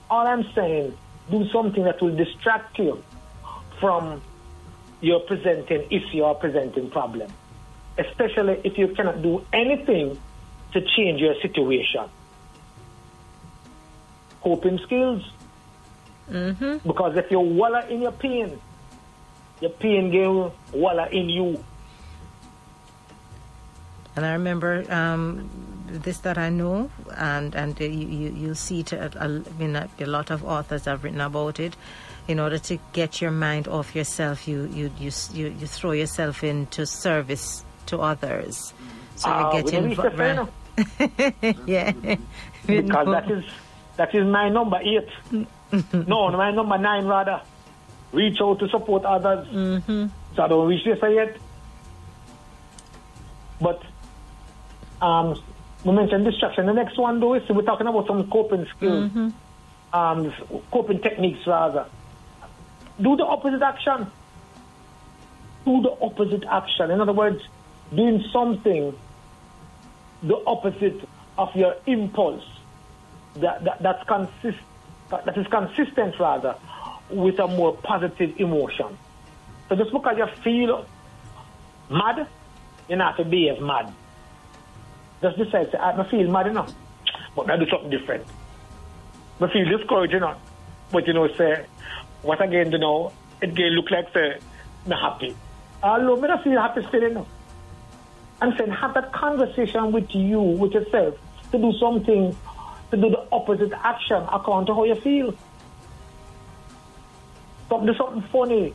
[0.09, 0.97] All I'm saying,
[1.29, 3.03] do something that will distract you
[3.79, 4.21] from
[5.01, 7.31] your presenting issue or presenting problem.
[7.97, 10.17] Especially if you cannot do anything
[10.73, 12.05] to change your situation.
[14.41, 15.23] Coping skills.
[16.29, 16.87] Mm-hmm.
[16.87, 18.59] Because if you're wallow in your pain,
[19.61, 21.63] your pain will wallow in you.
[24.15, 25.49] And I remember um,
[25.87, 28.93] this that I know, and and uh, you, you you see it.
[28.93, 31.75] A, a, I mean, a, a lot of authors have written about it.
[32.27, 36.43] In order to get your mind off yourself, you you you you, you throw yourself
[36.43, 38.73] into service to others.
[39.15, 40.51] So Ah, you we get the involved.
[41.69, 41.91] yeah.
[42.65, 43.45] Because that is
[43.97, 45.07] that is my number eight.
[46.07, 47.41] no, my number nine rather.
[48.11, 49.47] Reach out to support others.
[49.47, 50.05] Mm-hmm.
[50.35, 51.37] So I don't reach this yet.
[53.59, 53.83] But
[55.01, 55.41] um,
[55.83, 56.65] we mentioned distraction.
[56.65, 59.11] The next one, though, is we're talking about some coping skills,
[59.93, 60.33] um,
[60.71, 61.85] coping techniques, rather.
[63.01, 64.07] Do the opposite action.
[65.65, 66.91] Do the opposite action.
[66.91, 67.43] In other words,
[67.93, 68.95] doing something
[70.23, 72.43] the opposite of your impulse
[73.35, 74.57] that, that, that's consist,
[75.09, 76.55] that, that is consistent, rather,
[77.09, 78.97] with a more positive emotion.
[79.69, 80.85] So just because you feel
[81.89, 82.27] mad,
[82.89, 83.93] you not to be as mad.
[85.21, 86.73] Just decide, say, I feel mad enough,
[87.35, 88.25] but I do something different.
[89.41, 90.39] I feel discouraged enough,
[90.91, 91.65] but you know, say,
[92.21, 94.39] what again, you know, it can look like, say,
[94.85, 95.35] me happy.
[95.83, 97.27] Although me not feel happy still enough.
[98.41, 101.15] I'm saying, have that conversation with you, with yourself,
[101.51, 102.35] to do something,
[102.91, 105.33] to do the opposite action according to how you feel.
[107.69, 108.73] Do something funny.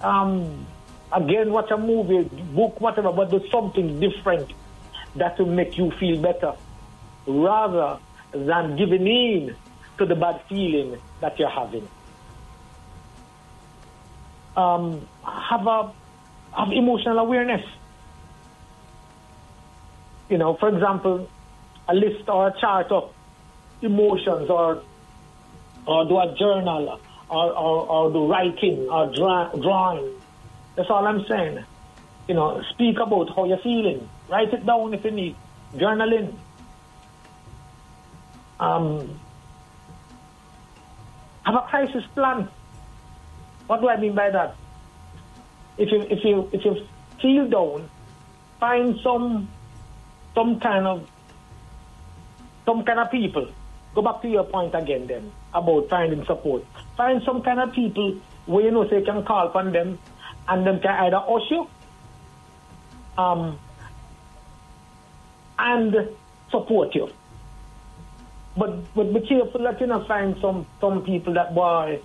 [0.00, 0.66] Um,
[1.12, 2.24] again, watch a movie,
[2.54, 4.52] book, whatever, but do something different
[5.16, 6.54] that will make you feel better
[7.26, 7.98] rather
[8.32, 9.56] than giving in
[9.98, 11.88] to the bad feeling that you're having.
[14.56, 15.92] Um, have a
[16.56, 17.64] have emotional awareness.
[20.28, 21.28] You know, for example,
[21.88, 23.12] a list or a chart of
[23.82, 24.82] emotions or
[25.86, 27.00] or do a journal
[27.34, 30.08] or, or, or do writing or dra- drawing.
[30.76, 31.64] That's all I'm saying.
[32.28, 34.08] You know, speak about how you're feeling.
[34.28, 35.36] Write it down if you need.
[35.74, 36.34] Journaling.
[38.60, 39.20] Um,
[41.44, 42.48] have a crisis plan.
[43.66, 44.56] What do I mean by that?
[45.76, 46.86] If you if you if you
[47.20, 47.90] feel down,
[48.60, 49.48] find some
[50.34, 51.08] some kind of
[52.64, 53.48] some kind of people.
[53.94, 56.64] Go back to your point again then about finding support.
[56.96, 59.98] Find some kind of people where you know so can call upon them
[60.48, 61.68] and them can either hush you
[63.16, 63.58] um,
[65.58, 66.08] and
[66.50, 67.08] support you.
[68.56, 72.00] But but be careful that you know find some some people that boy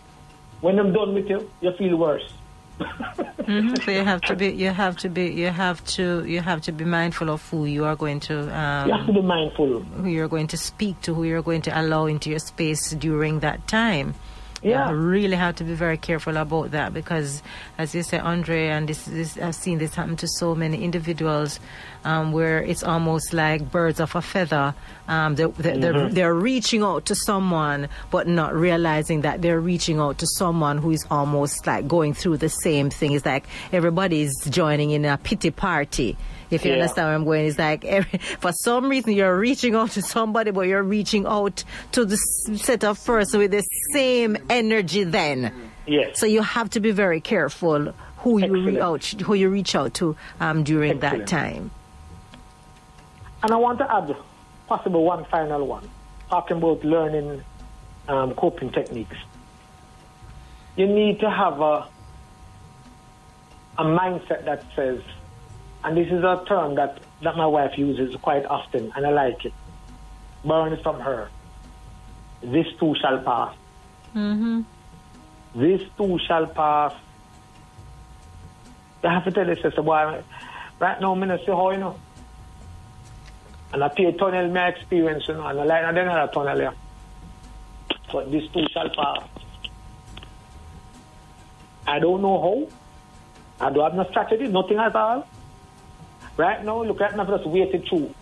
[0.61, 2.33] when I'm done with you, you feel worse.
[2.79, 3.75] Mm-hmm.
[3.83, 6.71] So you have to be, you have to be, you have to, you have to
[6.71, 8.55] be mindful of who you are going to.
[8.55, 11.61] Um, you have to be mindful who you're going to speak to, who you're going
[11.63, 14.15] to allow into your space during that time.
[14.61, 14.89] Yeah.
[14.89, 17.41] You really have to be very careful about that because,
[17.77, 21.59] as you say, Andre, and this, this I've seen this happen to so many individuals
[22.03, 24.73] um, where it's almost like birds of a feather.
[25.07, 25.81] Um, they, they, Mm-hmm.
[25.81, 30.77] they're, they're reaching out to someone, but not realizing that they're reaching out to someone
[30.77, 33.13] who is almost like going through the same thing.
[33.13, 36.17] It's like everybody's joining in a pity party.
[36.51, 36.77] If you Yeah.
[36.81, 40.51] understand where I'm going, it's like every, for some reason you're reaching out to somebody,
[40.51, 45.03] but you're reaching out to the set of person with the same energy.
[45.03, 45.53] Then,
[45.85, 46.19] Yes.
[46.19, 49.93] so you have to be very careful who you re- out, who you reach out
[49.95, 51.71] to um, during that time.
[53.43, 54.15] And I want to add
[54.67, 55.87] possible one final one,
[56.29, 57.43] talking about learning
[58.07, 59.15] um, coping techniques.
[60.75, 61.87] You need to have a
[63.77, 64.99] a mindset that says,
[65.83, 69.45] and this is a term that, that my wife uses quite often, and I like
[69.45, 69.53] it.
[70.43, 71.29] Borrowing from her.
[72.41, 73.55] This too shall pass.
[74.15, 74.61] Mm-hmm.
[75.55, 76.93] This too shall pass.
[79.03, 80.21] You have to tell your sister, boy,
[80.79, 81.99] right now, I'm going to how you know.
[83.71, 86.73] And I pay tunnel my experience, you know, and I like another tunnel here.
[88.11, 89.23] But this too shall pass.
[91.87, 93.65] I don't know how.
[93.67, 95.27] I don't have no strategy, nothing at all.
[96.39, 98.15] Right now, look at I've just waited through.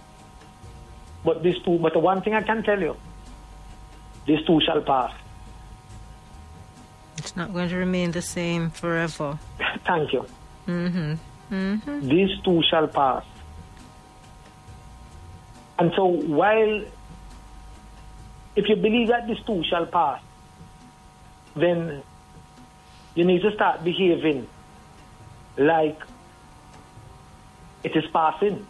[1.24, 2.98] But these two, but the one thing I can tell you,
[4.26, 5.14] these two shall pass.
[7.20, 9.38] It's not going to remain the same forever.
[9.86, 10.26] Thank you.
[10.66, 11.14] Mm-hmm.
[11.54, 12.10] Mm-hmm.
[12.10, 13.24] This too shall pass.
[15.78, 16.82] And so, while
[18.56, 20.24] if you believe that these two shall pass,
[21.56, 22.02] then
[23.14, 24.48] you need to start behaving
[25.56, 26.02] like
[27.84, 28.66] it is passing.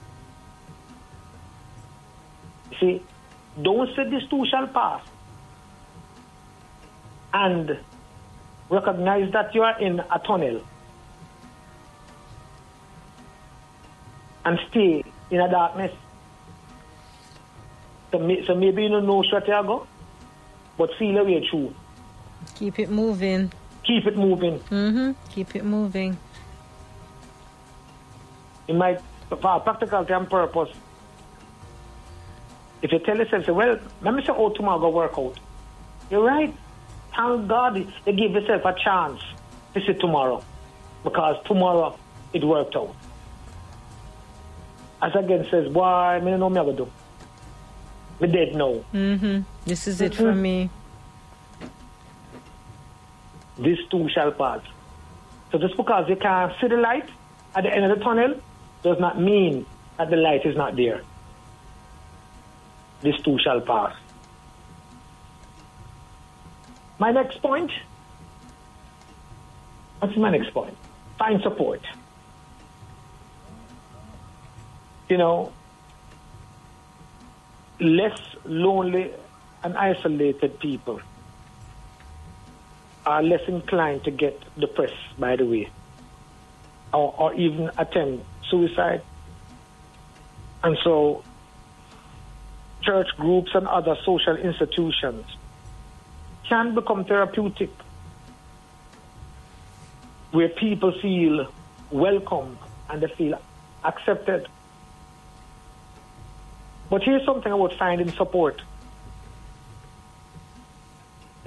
[2.79, 3.01] See,
[3.61, 5.01] don't say this too shall pass.
[7.33, 7.77] And
[8.69, 10.61] recognize that you are in a tunnel.
[14.47, 15.91] and stay in a darkness.
[18.11, 19.85] So, may, so maybe you don't know straight you go,
[20.77, 21.75] but feel a way through.
[22.55, 23.51] Keep it moving.
[23.83, 24.59] Keep it moving.
[24.59, 25.11] Mm-hmm.
[25.33, 26.17] Keep it moving.
[28.67, 28.99] It might,
[29.29, 30.69] for a practical and purpose,
[32.81, 35.39] if you tell yourself, say, well, let me say, oh, tomorrow go work out.
[36.11, 36.53] You're right.
[37.15, 39.21] Thank God you give yourself a chance
[39.73, 40.43] to see tomorrow.
[41.03, 41.97] Because tomorrow
[42.33, 42.95] it worked out.
[45.01, 46.91] As again says, why, I don't know me ever do.
[48.19, 48.83] We did know.
[48.93, 49.41] Mm-hmm.
[49.65, 50.37] This is it for Mhm.
[50.37, 50.69] me.
[53.59, 54.61] this too shall pass.
[55.51, 57.09] So just because you can't see the light
[57.55, 58.39] at the end of the tunnel
[58.87, 59.65] does not mean
[59.97, 61.01] that the light is not there.
[63.01, 63.93] This too shall pass.
[66.97, 67.71] My next point.
[69.99, 70.77] What's my next point?
[71.19, 71.81] Find support.
[75.09, 75.51] You know,
[77.79, 79.11] less lonely
[79.63, 81.01] and isolated people
[83.05, 85.69] are less inclined to get depressed, by the way,
[86.93, 89.01] or, or even attempt suicide.
[90.63, 91.23] And so,
[92.81, 95.25] church groups and other social institutions
[96.49, 97.69] can become therapeutic,
[100.31, 101.51] where people feel
[101.91, 102.57] welcome
[102.89, 103.39] and they feel
[103.83, 104.47] accepted.
[106.89, 108.61] But here's something I would find in support.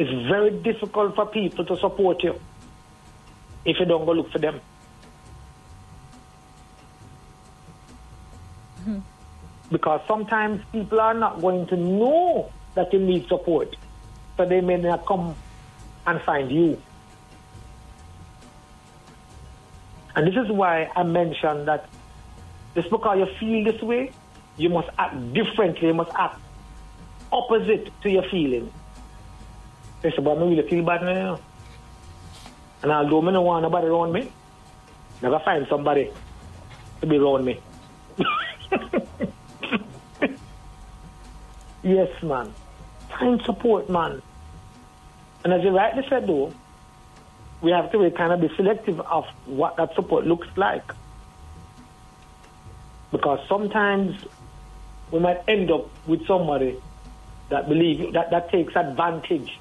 [0.01, 2.35] it's very difficult for people to support you
[3.67, 4.59] if you don't go look for them.
[9.71, 13.77] Because sometimes people are not going to know that you need support,
[14.37, 15.35] so they may not come
[16.07, 16.81] and find you.
[20.17, 21.89] And this is why I mentioned that
[22.75, 24.13] just because you feel this way,
[24.57, 26.41] you must act differently, you must act
[27.33, 28.73] opposite to your feeling.
[30.03, 31.41] They say, but I really feel bad now.
[32.83, 34.33] And although I don't want nobody around me,
[35.23, 36.11] never find somebody
[37.01, 37.61] to be around me.
[41.83, 42.53] yes, man.
[43.19, 44.23] Find support, man.
[45.45, 46.53] And as you rightly said, though,
[47.61, 50.85] we have to be kind of be selective of what that support looks like.
[53.11, 54.25] Because sometimes
[55.11, 56.81] we might end up with somebody
[57.49, 59.59] that believe that, that takes advantage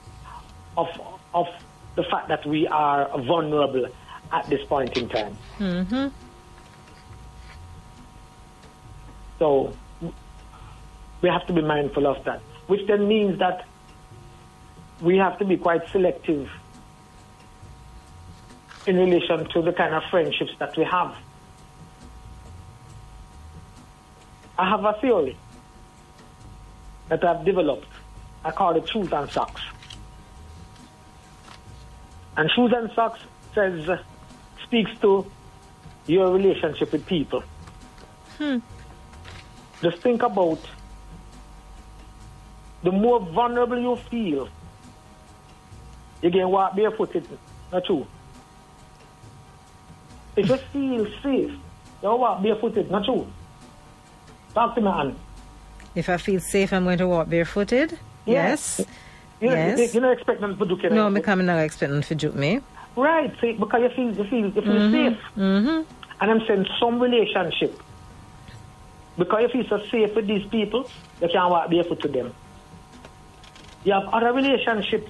[0.77, 0.87] of
[1.33, 1.47] of
[1.95, 3.87] the fact that we are vulnerable
[4.31, 5.37] at this point in time.
[5.57, 6.07] Mm-hmm.
[9.39, 9.73] So
[11.21, 13.65] we have to be mindful of that, which then means that
[15.01, 16.49] we have to be quite selective
[18.87, 21.15] in relation to the kind of friendships that we have.
[24.57, 25.37] I have a theory
[27.07, 27.87] that I've developed.
[28.43, 29.61] I call it shoes and socks.
[32.37, 33.19] And shoes and socks
[33.53, 34.01] says uh,
[34.63, 35.29] speaks to
[36.07, 37.43] your relationship with people.
[38.37, 38.59] Hmm.
[39.81, 40.59] Just think about
[42.83, 44.49] the more vulnerable you feel,
[46.21, 47.27] you can walk barefooted.
[47.71, 48.05] Not true.
[50.35, 51.51] If you feel safe,
[52.01, 52.89] you walk barefooted.
[52.89, 53.27] Not true.
[54.53, 55.15] Talk to me, Anne.
[55.95, 57.97] If I feel safe, I'm going to walk barefooted.
[58.25, 58.79] Yes.
[58.79, 58.87] Yes.
[59.41, 59.93] You, Yes.
[59.93, 60.91] You're not expecting them to do it.
[60.91, 62.59] No, I'm not expecting to juke me.
[62.95, 65.17] Right, see, because you feel you feel you feel safe.
[65.37, 65.93] Mm-hmm.
[66.21, 67.81] And I'm saying some relationship.
[69.17, 70.89] Because if you feel so safe with these people,
[71.21, 72.33] you can walk barefoot to them.
[73.83, 75.07] You have other relationship,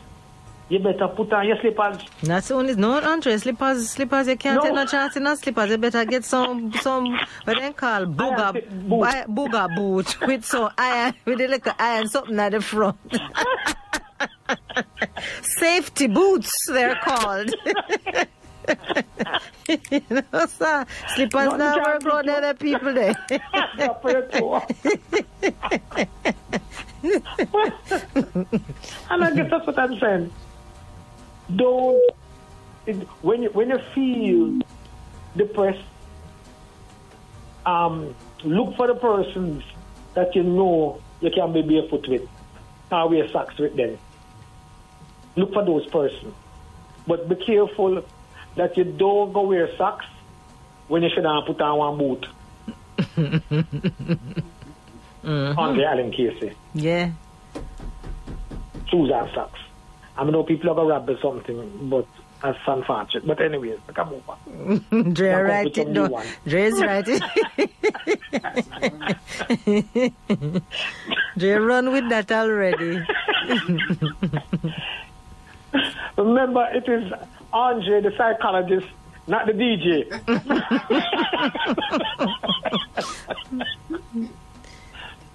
[0.69, 1.97] you better put on your slippers.
[2.23, 4.63] Not only no Andre slippers slippers you can't No.
[4.63, 5.69] take no chance in no slippers.
[5.71, 7.05] You better get some some
[7.45, 8.13] what they call fit
[8.87, 9.01] boot.
[9.01, 12.97] bi- booger boot with some iron with a little iron something at the front.
[15.41, 17.53] Safety boots they're called.
[19.91, 20.85] you know, sir.
[21.15, 23.15] Slippers No, now you work do- the other people there.
[23.79, 24.61] Up for your toe.
[29.09, 30.31] and I guess that's what I'm saying.
[31.55, 32.01] Don't
[32.85, 34.59] it, when you when you feel
[35.35, 35.83] depressed,
[37.65, 39.63] um, look for the persons
[40.13, 42.27] that you know you can be barefoot with,
[42.91, 43.97] or wear socks with them.
[45.35, 46.33] Look for those persons,
[47.07, 48.03] but be careful
[48.59, 50.05] that you don't go wear socks
[50.89, 52.27] when you should have put on one boot.
[55.23, 55.57] Mm-hmm.
[55.59, 57.11] Andre Allen Casey, yeah.
[58.89, 59.59] shoes and socks.
[60.17, 62.05] I know people are going to or something, but
[62.41, 63.25] that's unfortunate.
[63.27, 64.39] But anyways, I can move on.
[65.13, 65.85] Dre come it down.
[65.85, 66.25] some new one.
[66.45, 67.23] Dre's write it.
[71.37, 72.97] Dre run with that already.
[76.17, 77.13] Remember, it is
[77.53, 78.87] Andre, the psychologist,
[79.27, 80.05] not the DJ.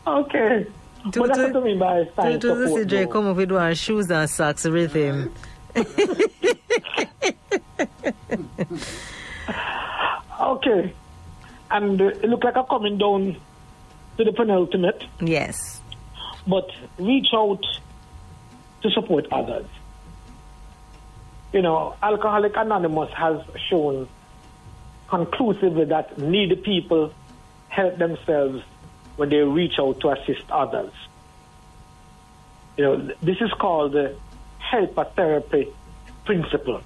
[0.07, 0.67] okay.
[1.11, 2.67] Do- What that's do- mean by find to the.
[2.67, 5.33] CJ come up with one shoes and socks rhythm.
[10.41, 10.93] Okay.
[11.71, 13.37] And uh, it looked like I'm coming down
[14.19, 15.03] to the penultimate.
[15.21, 15.81] Yes.
[16.47, 16.69] but
[16.99, 17.65] reach out
[18.83, 19.67] to support others.
[21.55, 23.41] You know, Alcoholic Anonymous has
[23.71, 24.09] shown
[25.09, 27.13] conclusively that needy people
[27.69, 28.61] help themselves
[29.15, 30.93] when they reach out to assist others.
[32.77, 34.17] You know, this is called the
[34.59, 35.69] helper therapy
[36.25, 36.83] principle.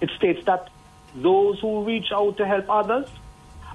[0.00, 0.70] It states that
[1.16, 3.08] those who reach out to help others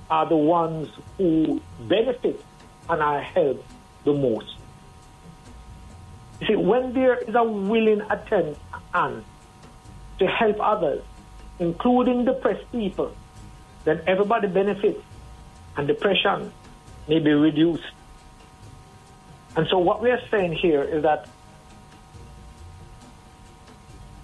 [0.09, 0.87] are the ones
[1.17, 2.41] who benefit
[2.89, 3.69] and are helped
[4.05, 4.55] the most.
[6.39, 8.61] You see, when there is a willing attempt
[8.93, 9.25] and
[10.19, 11.01] to help others,
[11.59, 13.15] including depressed people,
[13.85, 15.01] then everybody benefits
[15.77, 16.51] and depression
[17.07, 17.83] may be reduced.
[19.55, 21.27] And so what we are saying here is that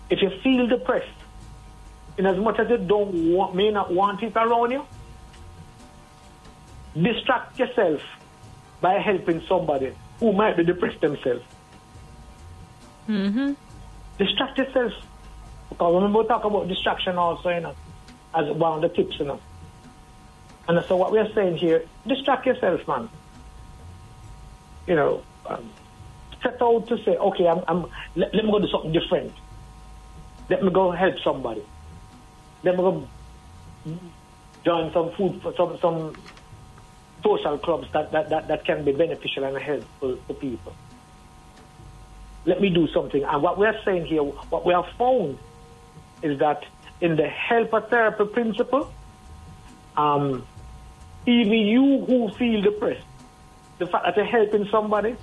[0.10, 1.08] if you feel depressed,
[2.18, 4.86] in as much as you don't want, may not want it around you,
[7.02, 8.02] distract yourself
[8.82, 11.44] by helping somebody who might be depressed themselves.
[13.10, 13.54] Mm-hmm.
[14.18, 14.94] distract yourself.
[15.70, 17.76] Because remember we talk about distraction also, you know,
[18.34, 19.40] as one of the tips, you know.
[20.68, 23.10] And so what we're saying here, distract yourself, man.
[24.88, 25.70] You know, um,
[26.42, 27.82] set out to say, okay, I'm, I'm
[28.16, 29.34] let, let, me go do something different.
[30.50, 31.64] Let me go help somebody.
[32.64, 33.08] Let me go
[34.64, 36.16] join some food for some some
[37.24, 40.74] social clubs that, that, that, that can be beneficial and helpful to people.
[42.46, 43.24] Let me do something.
[43.24, 45.40] And what we're saying here, what we have found
[46.22, 46.64] is that
[47.02, 48.92] in the helper therapy principle,
[49.98, 50.46] um,
[51.26, 53.06] even you who feel depressed,
[53.78, 55.16] the fact that you're helping somebody,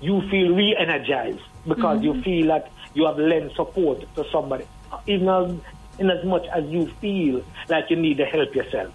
[0.00, 2.16] you feel re-energized because mm-hmm.
[2.16, 4.66] you feel that you have lent support to somebody,
[5.06, 5.52] even as,
[5.98, 8.92] in as much as you feel like you need to help yourself.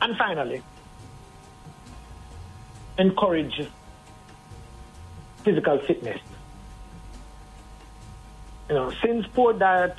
[0.00, 0.62] And finally,
[2.98, 3.68] encourage
[5.44, 6.20] physical fitness.
[8.68, 9.98] You know, since poor diet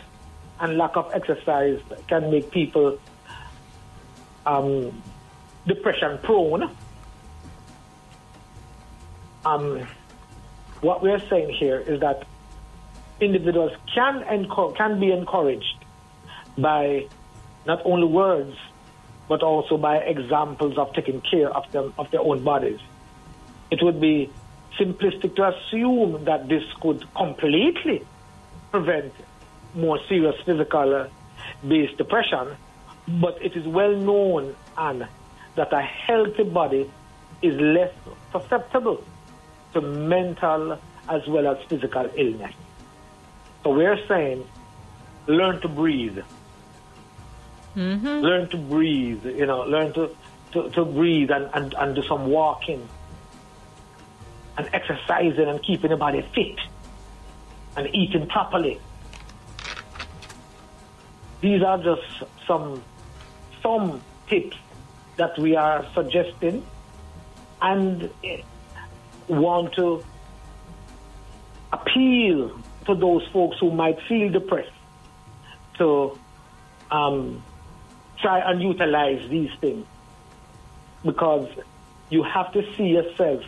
[0.59, 2.99] and lack of exercise can make people
[4.45, 5.01] um,
[5.67, 6.75] depression prone,
[9.45, 9.87] um,
[10.81, 12.25] what we're saying here is that
[13.19, 15.85] individuals can enco- can be encouraged
[16.57, 17.07] by
[17.65, 18.57] not only words
[19.27, 22.79] but also by examples of taking care of them of their own bodies.
[23.71, 24.29] It would be
[24.77, 28.05] simplistic to assume that this could completely
[28.73, 29.13] prevent
[29.75, 31.07] more serious physical
[31.67, 32.57] based depression,
[33.21, 35.07] but it is well known and
[35.55, 36.91] that a healthy body
[37.43, 37.93] is less
[38.31, 39.03] susceptible
[39.73, 42.53] to mental as well as physical illness.
[43.63, 44.43] So we're saying
[45.27, 46.17] learn to breathe.
[47.75, 48.07] Mm-hmm.
[48.07, 50.15] Learn to breathe, you know, learn to,
[50.53, 52.87] to, to breathe and, and, and do some walking
[54.57, 56.59] and exercising and keeping the body fit
[57.75, 58.79] and eating properly.
[61.41, 62.83] These are just some
[63.61, 64.57] some tips
[65.17, 66.65] that we are suggesting
[67.61, 68.09] and
[69.27, 70.03] want to
[71.71, 74.71] appeal to those folks who might feel depressed
[75.77, 76.17] to
[76.91, 77.41] um,
[78.19, 79.85] try and utilize these things
[81.03, 81.49] because
[82.09, 83.43] you have to see yourself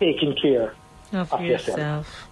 [0.00, 0.74] taking care
[1.12, 1.78] of, of yourself.
[1.78, 2.27] yourself.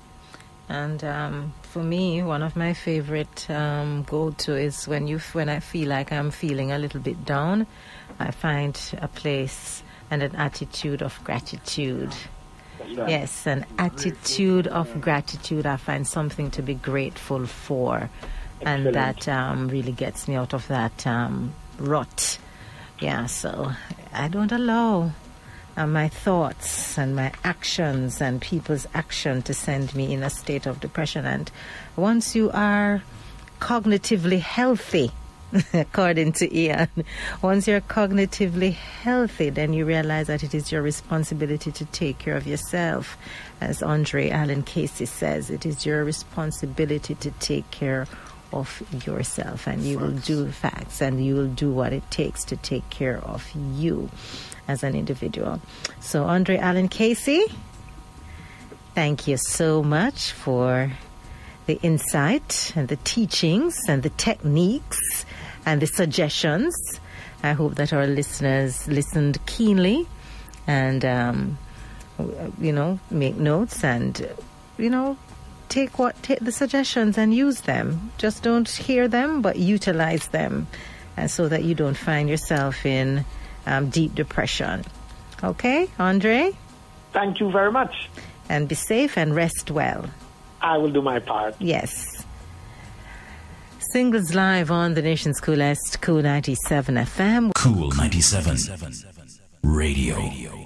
[0.68, 5.60] And um, for me, one of my favorite um, go-to is when you when I
[5.60, 7.66] feel like I'm feeling a little bit down,
[8.18, 12.12] I find a place and an attitude of gratitude.
[12.86, 15.66] Yes, an attitude of gratitude.
[15.66, 18.10] I find something to be grateful for,
[18.60, 22.38] and that um, really gets me out of that um, rut.
[23.00, 23.72] Yeah, so
[24.12, 25.12] I don't allow
[25.76, 30.66] uh, my thoughts and my actions and people's action to send me in a state
[30.66, 31.26] of depression.
[31.26, 31.50] And
[31.96, 33.02] once you are
[33.60, 35.10] cognitively healthy,
[35.74, 36.88] according to Ian,
[37.42, 42.36] once you're cognitively healthy, then you realize that it is your responsibility to take care
[42.36, 43.16] of yourself.
[43.60, 48.06] As Andre Allen Casey says, it is your responsibility to take care
[48.52, 52.56] of yourself and you will do facts and you will do what it takes to
[52.56, 54.08] take care of you
[54.68, 55.60] as an individual.
[56.00, 57.44] So, Andre Allen Casey,
[58.94, 60.92] thank you so much for
[61.66, 65.26] the insight and the teachings and the techniques
[65.64, 66.74] and the suggestions.
[67.42, 70.06] I hope that our listeners listened keenly
[70.66, 71.58] and, um,
[72.60, 74.28] you know, make notes and,
[74.78, 75.16] you know,
[75.68, 78.10] take what take the suggestions and use them.
[78.18, 80.66] Just don't hear them, but utilize them,
[81.16, 83.24] and so that you don't find yourself in
[83.66, 84.84] um, deep depression.
[85.44, 86.56] Okay, Andre?
[87.12, 88.08] Thank you very much.
[88.48, 90.04] And be safe and rest well.
[90.60, 91.54] I will do my part.
[91.58, 92.24] Yes.
[93.92, 97.52] Singles live on the nation's coolest Kool 97 FM.
[97.54, 98.56] Kool 97
[99.62, 100.16] Radio.
[100.16, 100.65] Radio.